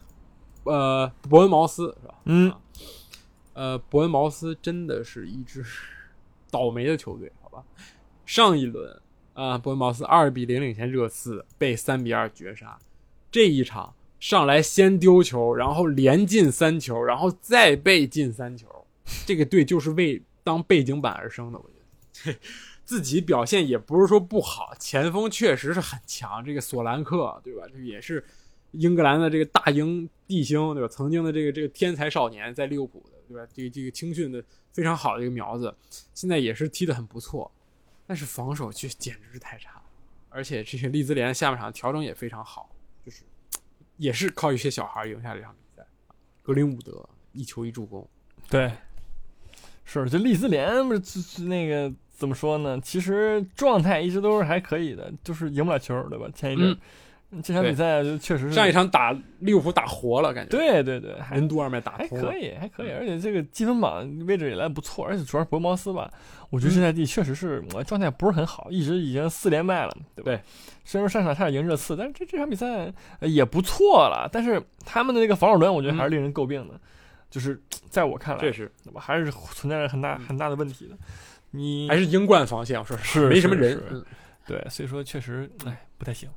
[0.69, 2.15] 呃伯恩茅斯，是吧？
[2.25, 2.53] 嗯，
[3.55, 5.65] 呃，伯恩茅斯真的是一支
[6.51, 7.65] 倒霉的球队，好吧？
[8.25, 9.01] 上一轮
[9.35, 12.79] 啊、伯恩茅斯二比零领先热刺，被三比二绝杀。
[13.31, 18.67] 这一场上来先丢球，然后连进三球，然后再被进三球，
[19.27, 22.39] 这个队就是为当背景板而生的，我觉得。
[22.89, 27.63] 自己表现也不是说不好，前锋确实是很强，这个索兰克对吧？
[27.71, 28.25] 这也是
[28.73, 30.89] 英格兰的这个大英帝星对吧？
[30.89, 33.47] 曾经的这个这个天才少年，在利物浦的对吧？
[33.53, 34.43] 这个这个青训的
[34.73, 35.75] 非常好的一个苗子，
[36.15, 37.51] 现在也是踢得很不错，
[38.07, 39.83] 但是防守却简直是太差了，
[40.29, 42.71] 而且这些利兹联下半场调整也非常好，
[43.05, 43.23] 就是
[43.97, 45.87] 也是靠一些小孩赢下这场比赛。
[46.43, 48.09] 格林伍德一球一助攻，
[48.49, 48.73] 对，
[49.85, 52.81] 是这利兹联不是那个怎么说呢？
[52.81, 56.29] 其实状态一直都是还可以的，就是赢不了球，对吧？
[56.35, 56.79] 前一阵、
[57.43, 62.37] 这场比赛就确实是上一场打利物浦打活了，感觉对对对，还任督二麦打还可。
[62.39, 66.11] 以，还可以，而且这个积分榜位置也来不错，而且主要是博茅斯吧，
[66.51, 70.33] 我觉得这赛季确实是我状态不是很好，一直已经四连败了，对吧？
[70.33, 70.41] 对
[70.85, 76.81] 虽然说上场差点赢热刺，但是这这场比赛呃也不错了，但是他们的这个防守端我觉得还是令人诟病的。
[77.31, 78.73] 就是在我看来，确实？
[78.97, 80.97] 还是存在着很大嗯很大的问题的。
[81.51, 83.55] 你还是英冠防线，我说是没什么。
[83.55, 84.03] 人嗯
[84.47, 86.33] 对，所以说确实，哎，不太行啊，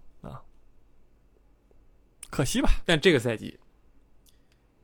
[2.32, 2.70] 可惜吧。
[2.84, 3.60] 但这个赛季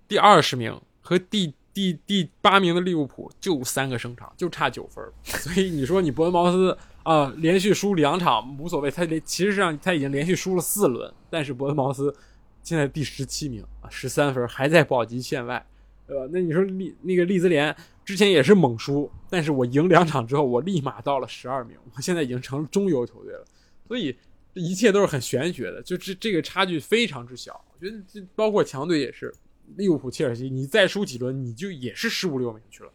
[0.07, 5.03] 第二十名和第第第八名的利物浦就三个胜场，就差九分。
[5.23, 12.13] 所以你说你伯恩茅斯啊、连续输两场无所谓，他连其实上他已经连续输了四轮，但是伯恩茅斯
[12.61, 15.65] 现在第十七名啊，十三分还在保级线外，
[16.05, 16.27] 对吧？
[16.33, 17.73] 那你说利那个利兹联
[18.03, 23.45] 之前也是猛输，但是我赢两场之后，我立马到了十二名，我现在已经成中游球队了，
[23.87, 24.17] 所以
[24.57, 27.63] 一切都是很玄学的，就这这个差距非常之小。
[27.73, 29.33] 我觉得这包括强队也是，
[29.75, 32.91] 利物浦、切尔西，你再输几轮，你就也是十五六名去了。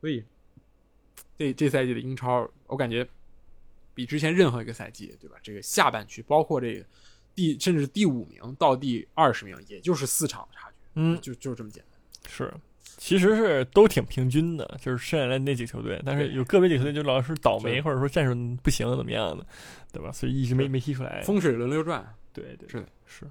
[0.00, 0.22] 所以
[1.38, 3.06] 这这赛季的英超，我感觉
[3.94, 5.36] 比之前任何一个赛季，对吧？
[5.42, 6.84] 这个下半区，包括这个
[7.34, 12.30] 第甚至第五名到第二十名，也就是四场的差距，嗯，就就是这么简单。
[12.30, 12.52] 是，
[12.96, 19.44] 其实是都挺平均的，就是剩下来那几个球队，但是有个别几个球队就老是倒霉，或者说战术不行怎么样的，
[19.92, 20.10] 对吧？
[20.12, 21.22] 所以一直没没踢出来。
[21.22, 23.26] 风水轮流转，对对是是。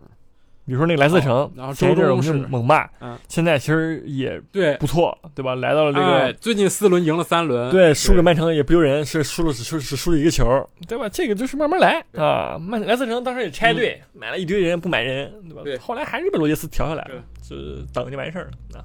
[0.68, 5.53] 比如说那个莱斯特城，然后前一阵儿我们周中就是猛骂，嗯现在其实也对，不错，对吧？
[5.53, 11.07] 来到了这哎，个最近四轮赢了三轮，对，输给曼城也不丢人，是输了只输只输了一个球，对吧？
[11.07, 12.57] 这个就是慢慢来啊。
[12.59, 15.61] 曼莱斯特城当时也拆队，买了一堆人不买人，对吧？
[15.63, 17.55] 对后来还是被罗杰斯调下来了，就
[17.93, 18.80] 等就完事儿了。
[18.80, 18.82] 啊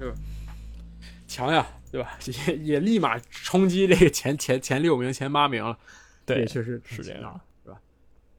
[1.31, 2.17] 强呀，对吧？
[2.47, 5.77] 也也立马冲击这个前前前六名、前八名了。
[6.25, 7.79] 对也，确实是这样，是吧？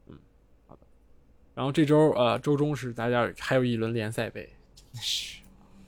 [0.09, 0.18] 嗯，
[0.68, 0.82] 好的。
[1.55, 4.43] 然后这周呃周中是大家还有一轮联赛杯，
[4.76, 5.40] 真的是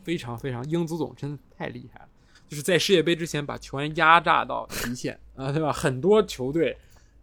[0.02, 2.08] 非常非常英足总真的太厉害了，
[2.48, 5.70] 就是在世界杯之前把球员压榨到极限啊、对吧？
[5.70, 6.76] 很多球队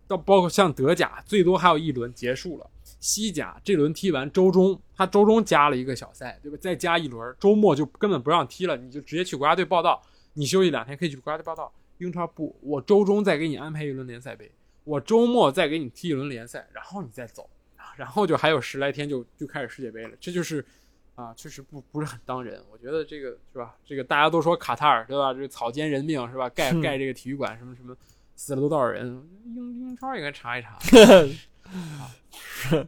[0.07, 2.69] 到包括像德甲，最多还有一轮结束了。
[3.01, 6.57] 西甲这轮踢完，周中他周中加了一个小赛，对吧？
[6.61, 10.01] 再加一轮，周末就根本不让踢了，你就直接去国家队报道，
[10.35, 11.69] 你休息两天可以去国家队报道。
[11.97, 14.49] 英超不，我周中再给你安排一轮联赛杯，
[14.83, 20.65] 我周末再给你踢一轮联赛，然后你再走，啊然后就还有十来天就就开始世界杯了，这就是
[21.13, 22.59] 啊，确实不不是很当人。
[22.71, 23.75] 我觉得这个是吧？
[23.85, 25.33] 这个大家都说卡塔尔对吧？
[25.33, 26.49] 这个草菅人命是吧？
[26.49, 27.95] 盖嗯盖这个体育馆什么什么，
[28.35, 29.07] 死了都多少人？
[29.45, 30.77] 英英超应该查一查。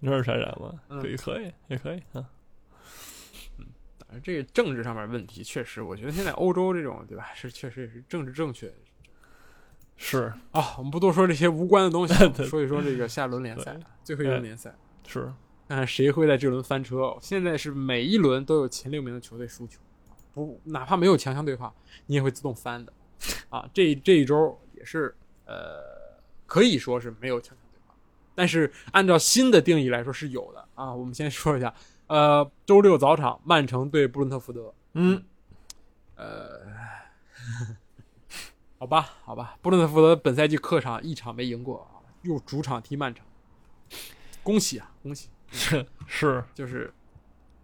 [0.00, 0.80] 你说是啥啥吗？
[0.88, 2.24] 嗯对，可以，也可以啊。
[3.98, 8.72] 反正这个政治上面问题，确实，我觉得现在欧洲这种对吧，是确实也是政治正确
[9.96, 10.74] 是啊。
[10.78, 12.14] 我们不多说这些无关的东西，
[12.44, 14.74] 说一说这个下轮联赛，最后一轮联赛。
[15.06, 15.24] 是，
[15.68, 17.16] 看看谁会在这轮翻车。
[17.20, 19.80] 现在是每一轮都有前六名的球队输球，
[20.32, 21.72] 不，哪怕没有强强对话，
[22.06, 22.92] 你也会自动翻的。
[23.48, 25.14] 啊，这这一周也是，
[25.44, 25.80] 呃，
[26.46, 27.69] 可以说是没有强强
[28.40, 30.94] 但是按照新的定义来说是有的啊。
[30.94, 31.74] 我们先说一下，
[32.06, 35.22] 呃，周六早场，曼城对布伦特福德，嗯，
[36.14, 36.62] 呃，
[38.80, 43.22] 好吧，好吧，布伦特福德本赛季客场一场没赢过啊，又主场踢曼城，
[44.42, 45.28] 恭喜啊，恭喜！
[45.52, 46.90] 是是，就是，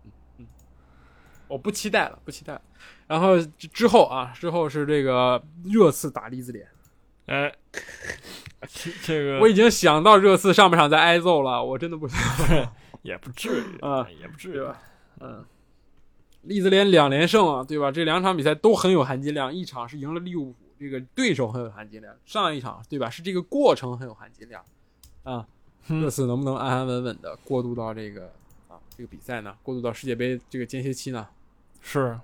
[0.05, 0.47] 嗯嗯，
[1.49, 2.61] 我不期待了，不期待了。
[3.07, 6.68] 然后之之后啊，之后是这个热刺打利兹联，
[7.27, 7.53] 哎，
[8.68, 12.18] 这这个我已经想到热刺上半场在挨揍了，我真的不行。
[13.03, 14.83] 也不至于啊，也不至于吧？
[15.20, 15.45] 嗯，
[16.43, 17.91] 利兹联两连胜啊，对吧？
[17.91, 24.64] 这两场比赛都很有含金量，一场是赢了利物浦，这个对手很有含金量；上一场对吧，是这个过程很有含金量
[25.22, 25.47] 啊。
[25.89, 28.24] 嗯热刺能不能安安稳稳的过渡到这个
[28.66, 29.55] 啊这个比赛呢？
[29.62, 31.29] 过渡到世界杯这个间歇期呢？
[31.81, 32.18] 是，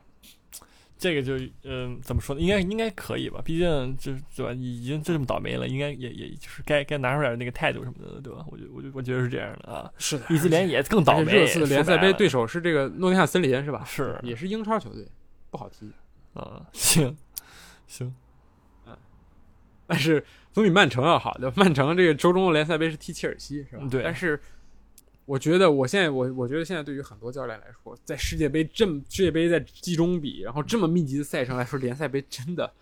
[1.03, 2.41] 这个就嗯、怎么说呢？
[2.41, 3.43] 应该应该可以吧？
[3.45, 4.53] 毕竟就是对吧？
[4.53, 8.45] 已经这么倒霉了，应该也也就是该该拿出点那个态度什么的，对吧？
[8.47, 9.91] 我觉我觉我觉得是这样的啊。
[9.99, 13.83] 是的利兹联也更倒霉，而且热刺的联赛杯对手手是这个诺丁汉森林是吧？
[13.85, 15.05] 是也是英超球队，
[15.51, 15.91] 不好踢。
[16.35, 17.17] 啊，行
[17.89, 18.15] 行，
[18.87, 18.97] 嗯
[19.87, 21.37] 但是总比曼城要好。
[21.39, 23.83] 对，曼城这个周中的联赛杯是踢切尔西，是吧？
[23.83, 24.41] 嗯对但是
[25.25, 32.73] 我觉得，我现在我我觉得现在对于很多教练来说，在世界杯这么世界杯在季中比，然后这么密集的赛程来说，联赛杯真的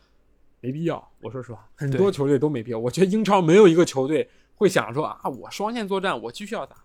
[0.60, 1.12] 没必要。
[1.20, 2.78] 我说实话，很多球队都没必要。
[2.78, 6.76] 我觉得英超没有一个球队会想说啊，我双线作战，我继续要打。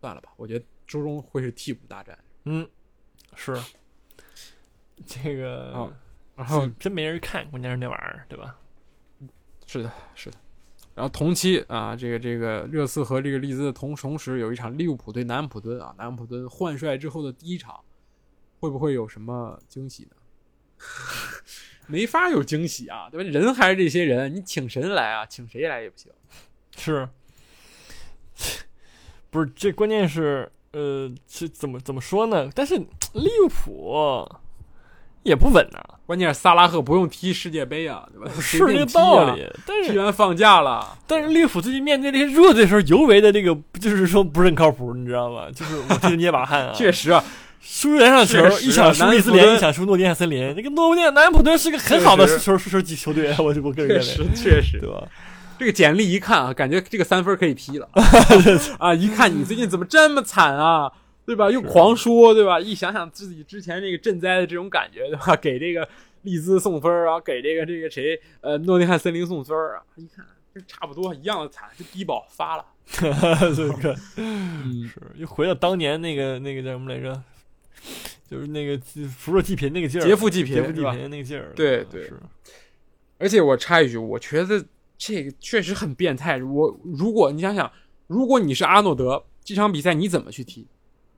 [0.00, 2.18] 算了吧，我觉得周中会是替补大战。
[2.44, 2.66] 嗯，
[3.34, 3.54] 是
[5.04, 5.92] 这个，哦
[6.36, 8.56] 然后真没人看，关键是那玩意儿，对吧？
[9.66, 10.38] 是的，是的。
[10.94, 17.80] 然后同期啊，这个这个热刺和这个利兹的同同时有一场利物浦对南安普敦啊，南安普敦换帅之后的第一场，
[18.58, 20.10] 会不会有什么惊喜呢？
[21.86, 23.30] 没法有惊喜啊，对吧？
[23.30, 26.12] 人还是这些人，你请神来啊，请谁来也不行。
[26.76, 27.08] 是，
[29.30, 32.50] 不是这关键是呃，是怎么怎么说呢？
[32.54, 34.28] 但是利物浦
[35.22, 38.28] 也不稳呐、关键是萨拉赫不用踢世界杯啊，对吧？
[38.42, 39.46] 是这个道理。
[39.64, 45.42] 但是踢完放假了，但是利物浦最近面对这些弱队的时候，尤为的这个就是说不是很靠谱，你知道吗？
[45.54, 46.72] 就是我替着捏把汗啊。
[46.74, 47.22] 确实啊，
[47.60, 50.52] 输两场球一场输利兹联，一场输诺丁汉森林。
[50.56, 55.06] 这个诺丁汉南安普顿是个很好的球球球球队，我我个人确认为，实确实对，吧？
[55.60, 57.88] 这个简历一看啊，感觉这个三分可以批了
[58.80, 58.92] 啊！
[58.92, 60.90] 一看你最近怎么这么惨啊，
[61.30, 61.50] 对吧？
[61.50, 62.58] 又狂说，对吧？
[62.58, 65.34] 一想想自己之前那个赈灾的这种感觉，对吧？
[65.40, 65.88] 给这个
[66.22, 72.64] 利兹送分啊，给这个这个谁呃诺丁汉森林送分啊，一看这差不多一样的惨，就低保发了。
[72.90, 77.22] 这个嗯，是又回到当年那个那个叫什么来着？
[78.28, 78.76] 就是那个
[79.08, 81.52] 扶弱济贫那个劲儿，劫富济贫劫富济贫那个劲儿。
[81.54, 82.14] 对对是
[83.18, 84.64] 而且我插一句，我觉得
[84.96, 86.42] 这个确实很变态。
[86.42, 87.70] 我如果你想想，
[88.06, 90.66] 如果你是阿诺德，这场比赛你怎么去踢？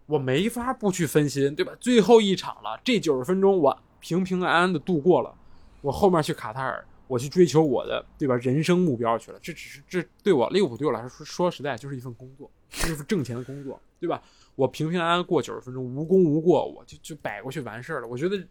[0.06, 1.72] 我没法不去分心，对吧？
[1.80, 5.34] 最后一场了，这九十分钟我平平安安的度过了，
[5.80, 8.36] 我后面去卡塔尔，我去追求我的，对吧？
[8.36, 9.38] 人生目标去了。
[9.40, 14.22] 这只是这对我利物浦对我来说说说实在就是一份工作，就是挣钱的工作，对吧？
[14.54, 18.06] 我平平安安过九十分钟，无功无过，我就就摆过去完事儿了。
[18.06, 18.44] 我觉得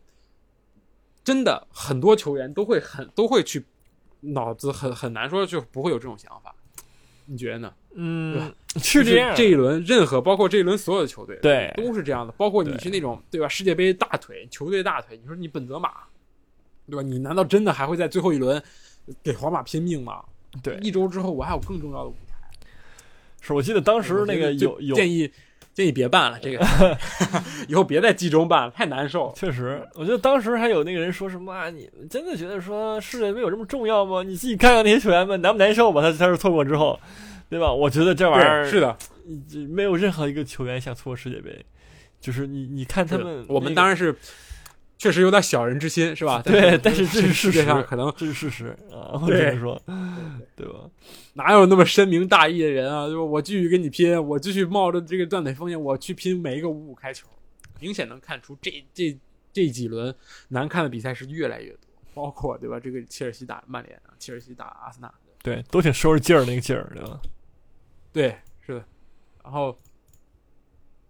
[1.23, 3.63] 真的很多球员都会很都会去
[4.21, 6.55] 脑子很很难说就不会有这种想法，
[7.31, 7.73] 你觉得呢？
[7.95, 9.33] 嗯， 就是这样。
[9.33, 12.33] 这一轮任何包括这一轮所有的球队，对都是这样的。
[12.33, 15.91] 包括你是那种对吧世界杯大腿球队大腿，你说你本泽马，
[16.89, 17.01] 对吧？
[17.01, 18.61] 你难道真的还会在最后一轮
[19.23, 20.21] 给皇马拼命吗？
[20.61, 22.35] 对一周之后我还有更重要的舞台。
[23.39, 25.31] 是我记得当时那个有有建议
[25.73, 26.65] 建议别办了，这个
[27.67, 29.33] 以后别在冀中办了，太难受了。
[29.35, 31.69] 确实，我觉得当时还有那个人说什么啊？
[31.69, 34.21] 你真的觉得说世界杯有这么重要吗？
[34.23, 36.01] 你自己看看那些球员们难不难受吧？
[36.01, 36.99] 他他是错过之后，
[37.49, 37.71] 对吧？
[37.71, 38.95] 我觉得这玩意儿，是的，
[39.69, 41.63] 没有任何一个球员想错过世界杯，
[42.19, 44.13] 就是你你看他们，我们当然是
[45.01, 46.43] 确实有点小人之心，是吧？
[46.43, 49.81] 对但是这是事世界上实可能这是事实啊，我只对能说，
[50.55, 50.87] 对吧？
[51.33, 53.07] 哪有那么深明大义的人啊？
[53.07, 53.23] 对吧？
[53.23, 57.25] 我继续跟你拼，我继续冒着这个断腿风险，我去拼每一个五五开球。
[57.79, 59.17] 明显能看出这这
[59.51, 60.13] 这几轮
[60.49, 61.79] 难看的比赛是越来越多，
[62.13, 62.79] 包括对吧？
[62.79, 67.19] 这个切尔西打曼联啊，切尔西打阿森纳，对，都挺收拾劲儿那个劲儿，对吧？
[68.13, 68.85] 对，是的。
[69.43, 69.75] 然后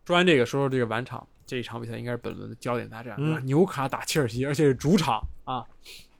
[0.05, 3.39] 说完这个，说说这个晚场这一场比赛，应该是本轮的焦点大战，对吧？
[3.41, 5.65] 嗯纽卡打切尔西，而且是主场啊，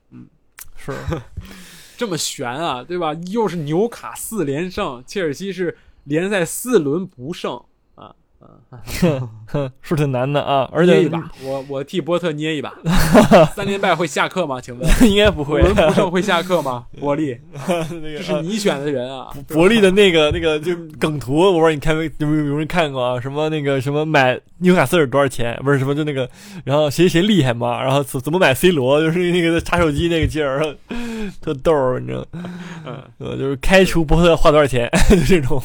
[0.09, 0.27] 嗯
[0.75, 0.91] 是，
[1.95, 3.13] 这么悬啊，对吧？
[3.27, 7.63] 又是纽卡四连胜，切尔西是联赛四轮不胜
[9.81, 12.73] 是挺难的啊， 而且捏一把，我我替波特捏一把。
[13.55, 14.61] 三连败会下课吗？
[14.61, 16.85] 请问应该不会，轮不胜会下课吗？
[16.99, 17.37] 伯利，
[17.67, 19.27] 那个这是你选的人啊！
[19.49, 23.19] 伯利的那个那个就梗图，我不知道你看没有没有有人看过啊？
[23.19, 25.59] 什么那个什么买纽卡斯尔多少钱？
[25.63, 26.29] 不是什么就那个，
[26.63, 27.81] 然后谁谁厉害嘛？
[27.81, 29.01] 然后怎怎么买 C 罗？
[29.01, 30.75] 就是那个查手机那个劲儿，
[31.41, 32.25] 特逗，你知道？
[33.35, 34.89] 就是开除波特花多少钱？
[35.09, 35.61] 就这种，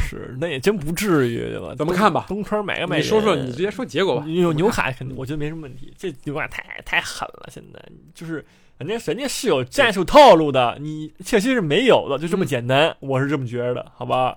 [0.00, 1.74] 是那也真不至于对吧？
[1.76, 4.26] 怎么看吧东东窗买个买，你说说，你直接说结果吧。
[4.26, 5.92] 有纽卡肯定，我觉得没什么问题。
[5.96, 7.82] 这纽卡太太狠了，现在
[8.14, 8.44] 就是
[8.78, 14.36] 人家人家是有战术套路的，你切尔西是没有的，就这么简单，我是这么觉得的，好吧？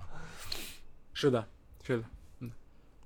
[1.14, 1.43] 是的，
[1.84, 2.03] 是的，
[2.41, 2.51] 嗯。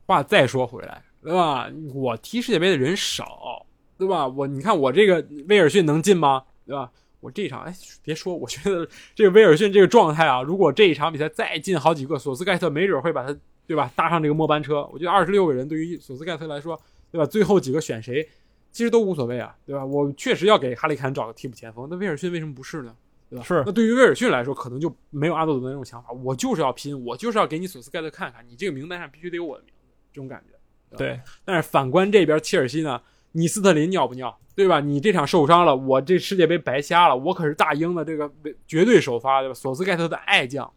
[0.06, 1.70] 话再说回来，对吧？
[1.94, 3.66] 我踢世界杯的人少，
[3.98, 4.28] 对吧？
[4.28, 6.44] 我你看我这个威尔逊能进吗？
[6.66, 6.92] 对吧？
[7.22, 13.34] 我这一场，哎，别说，我觉得这个威尔逊这个状态啊，如果这一场比赛再进好几个，索斯盖特没准会把他，
[13.66, 13.90] 对吧？
[13.96, 14.86] 搭上这个末班车。
[14.92, 16.78] 我觉得二十六个人对于索斯盖特来说，
[17.12, 17.26] 对吧？
[17.26, 18.28] 最后几个选谁，
[18.72, 19.86] 其实都无所谓啊，对吧？
[19.86, 22.94] 我确实要给哈里坎找个替补前锋，那威尔逊为什么不是呢？
[23.30, 23.46] 对吧？
[23.46, 30.98] 是那对于威尔逊来说，可能就没有阿诺德那种想法，我就是要拼，我就是要给你索斯盖特看看，你这个名单上必须得有我的名字，这种感觉。
[30.98, 33.02] 对，但是反观这边切尔西呢，
[33.32, 34.80] 你斯特林尿不尿，对吧？
[34.80, 38.32] 你这场受伤了，我这世界杯白瞎了，我可是大英的这个
[38.68, 39.54] 绝对首发，对吧？
[39.54, 40.72] 索斯盖特的爱将，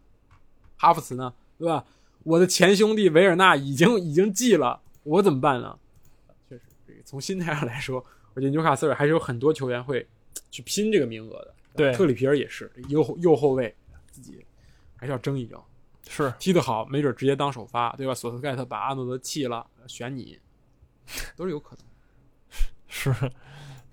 [0.77, 1.83] 哈弗茨呢，对吧？
[2.23, 5.77] 我的前兄弟维尔纳已经已经记了，我怎么办呢？
[6.49, 8.03] 确实，这个从心态上来说，
[8.33, 10.07] 我觉得纽卡斯尔还是有很多球员会
[10.49, 11.53] 去拼这个名额的。
[11.75, 13.75] 对特里皮尔也是右后右后卫，
[14.09, 14.43] 自己
[14.95, 15.61] 还是要争一争。
[16.07, 18.15] 是踢得好，没准直接当首发，对吧？
[18.15, 20.39] 索斯盖特把阿诺德弃了，选你，
[21.35, 21.85] 都是有可能。
[22.97, 23.13] 是，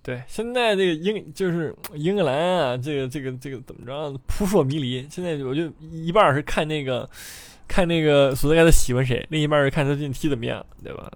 [0.01, 0.23] 对。
[0.29, 5.05] 现在这个英就是英格兰啊，这个这个这个怎么着，扑朔迷离。
[5.11, 7.09] 现在我就一半是看那个
[7.67, 11.11] 看那个索斯盖特喜欢谁，另一半是看他最近踢怎么样，对吧？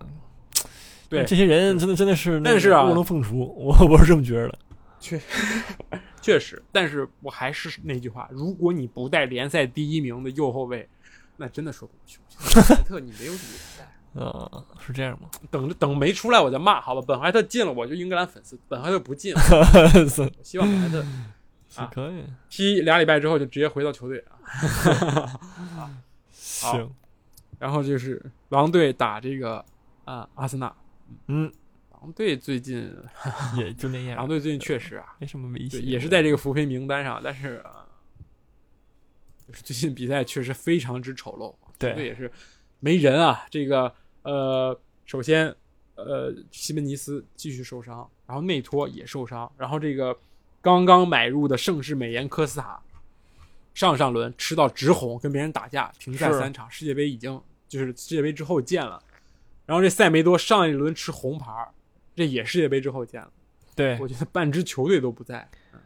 [1.09, 4.59] 对这些人真的真的是那个但是啊卧龙凤雏，我我是这么觉得的。
[6.20, 10.89] 确实，但是我还是那句话，如果你不带联赛第一名的右后卫，
[11.37, 12.18] 那真的说不过去。
[12.53, 13.75] 本怀 特你没有理由
[14.16, 15.28] 在，啊，是这样吗？
[15.50, 17.02] 等着等没出来我就骂，好吧？
[17.06, 21.04] 本怀特进了我就英格兰粉丝，本怀特不进， 我希望本怀特
[21.76, 24.40] 啊可以，踢俩礼拜之后就直接回到球队啊。
[26.32, 26.90] 行，
[27.58, 29.62] 然后就是狼队打这个
[30.04, 30.74] 啊阿森纳，
[31.26, 31.52] 嗯，
[31.92, 32.90] 狼队最近
[33.58, 37.84] 也就那样，狼队最近确实啊，没什么威胁，对，也是在这个扶贫名单上，但是啊，
[39.46, 42.30] 就是最近比赛确实非常之丑陋，对也是
[42.80, 43.44] 没人啊。
[43.50, 43.92] 这个
[44.26, 45.54] 呃，首先
[45.94, 50.16] 呃，西门尼斯继续受伤，然后内托也受伤，然后这个
[50.60, 52.82] 刚刚买入的盛世美颜科斯塔，
[53.72, 59.00] 上上轮吃到直红，跟别人打架，停赛三场，世界杯已经就是世界杯之后见了。
[59.64, 61.68] 然后这塞梅多上一轮吃红牌儿，
[62.16, 63.30] 这也世界杯之后见了。
[63.76, 65.78] 对，我觉得半支球队都不在，嗯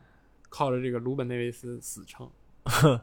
[0.49, 2.29] 靠着这个鲁本内维斯死撑，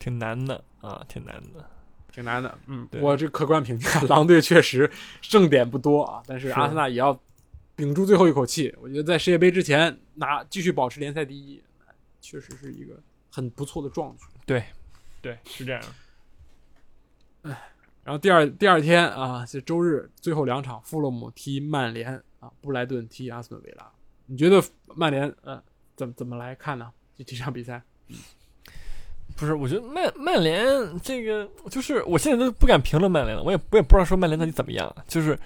[0.00, 1.70] 挺难的啊，挺难的。
[2.16, 2.58] 挺难的。
[2.66, 4.90] 嗯对我这客观评价，狼队确实
[5.20, 7.12] 胜点不多啊，但是是阿森纳也要
[7.74, 8.74] 屏住最后一口气。
[8.80, 11.62] 我觉得在世界杯之前拿继续保持联赛第一，
[12.22, 12.98] 确实是一个
[13.30, 14.24] 很不错的壮举。
[14.46, 14.64] 对，
[15.20, 15.82] 对是这样。
[18.02, 23.86] 然后第二第二天啊，这周日最后两场，富勒姆踢曼联啊，布莱顿踢阿斯顿维拉。
[24.24, 24.62] 你觉得
[24.94, 25.62] 曼联呃
[25.94, 26.90] 怎么怎么来看呢？
[27.14, 27.82] 这这场比赛？
[29.36, 30.66] 不是，我觉得曼曼联
[31.02, 34.92] 这个就是我现在都不敢评论曼联了，我也我也不知道说曼联到底怎么样。
[35.06, 35.38] 就是，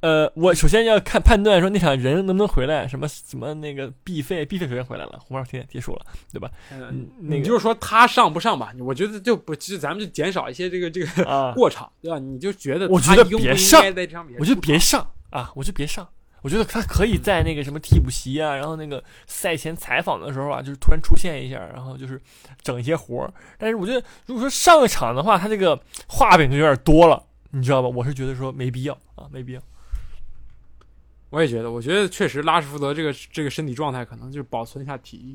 [0.00, 6.50] 呃，我首先要看判断说那场人能不能回来，什么什么那个 B 费，B 费首先回来了，红帽贴结束了，对吧？
[6.72, 8.72] 嗯，那个你就是说他上不上吧？
[8.80, 12.18] 我觉得就不，其实咱们就减少一些这个这个啊，过场，对吧？
[12.18, 13.82] 你就觉得我觉得别上
[14.38, 16.08] 我觉得别上啊，我觉得别上。
[16.42, 22.20] 我觉得他可以在那个什么替补席啊，然后那个赛前采访的时候啊，就是突然出现一下，然后就是
[22.62, 23.32] 整一些活儿。
[23.58, 27.88] 但是我觉得，如果说上场的话，他这个画饼就有点多了，你知道吧？
[27.88, 29.60] 我是觉得说没必要啊，没必要。
[31.30, 35.34] 我也觉得，我觉得确实拉什福德这个这个身体状态可能就是保存一下体力。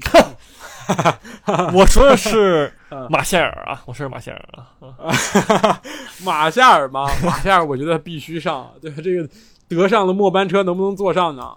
[1.71, 5.79] 我说的是 嗯马夏尔啊，我说是马夏尔啊。
[6.25, 7.07] 马夏尔吗？
[7.23, 8.89] 马夏尔，我觉得必须上，对？
[8.91, 9.29] 这个
[9.67, 11.53] 德上的末班车能不能坐上呢？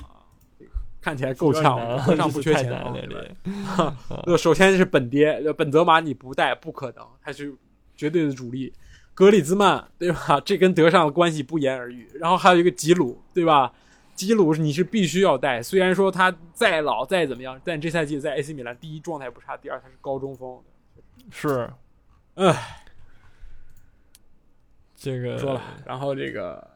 [1.01, 2.83] 看起来够呛，德尚不缺钱
[4.37, 7.55] 首先是本爹，呃本泽马你不带不可能，他是
[7.97, 8.73] 绝对的主力。
[9.15, 10.41] 格里兹曼对吧？
[10.45, 12.07] 这跟德尚的关系不言而喻。
[12.15, 13.73] 然后还有一个吉鲁对吧？
[14.15, 20.59] 吉鲁你是必须要带，虽然说他再老再怎么样，但这赛季在 AC 米兰第一状态不差，第二他是高中锋。
[21.31, 21.71] 是，
[22.35, 22.83] 唉，
[24.97, 26.67] 这个说了，然后这个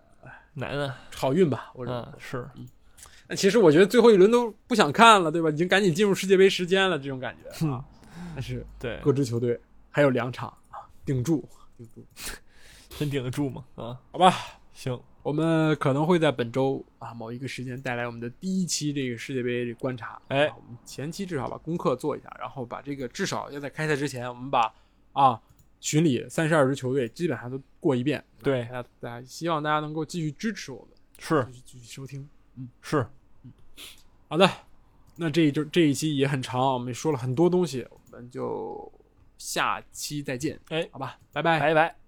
[0.54, 2.00] 难啊，好运吧，我认为。
[2.00, 2.48] 嗯，是
[3.28, 5.48] 那其实我觉得最后一轮都不想看了，对吧？
[5.50, 7.84] 已经赶紧进入世界杯时间了，这种感觉啊。
[8.34, 12.04] 但是对，各支球队还有两场啊，顶住，顶住，
[12.98, 13.64] 真顶得住吗？
[13.76, 14.34] 啊，好吧。
[14.72, 20.20] 行，我们可能会在本周啊某一个时间带来我们的第一期这个世界杯观察。
[20.28, 24.72] 哎啊我们前期至少把功课做一下，然后把这个至少要在开赛之前，我们把
[25.12, 25.40] 啊
[25.80, 28.22] 群里三十二支球队基本上都过一遍。
[28.42, 28.68] 对
[29.00, 32.28] 大家希望大家能够继续支持我们，是继续继续收听。
[32.56, 33.06] 嗯是，
[33.42, 33.52] 嗯
[34.28, 34.48] 好的，
[35.16, 38.90] 那这一周这一期也很长，我们也说了很多东西，我们就
[39.38, 40.58] 下期再见。
[40.68, 41.58] 哎好吧，拜拜。
[41.58, 41.99] 拜拜。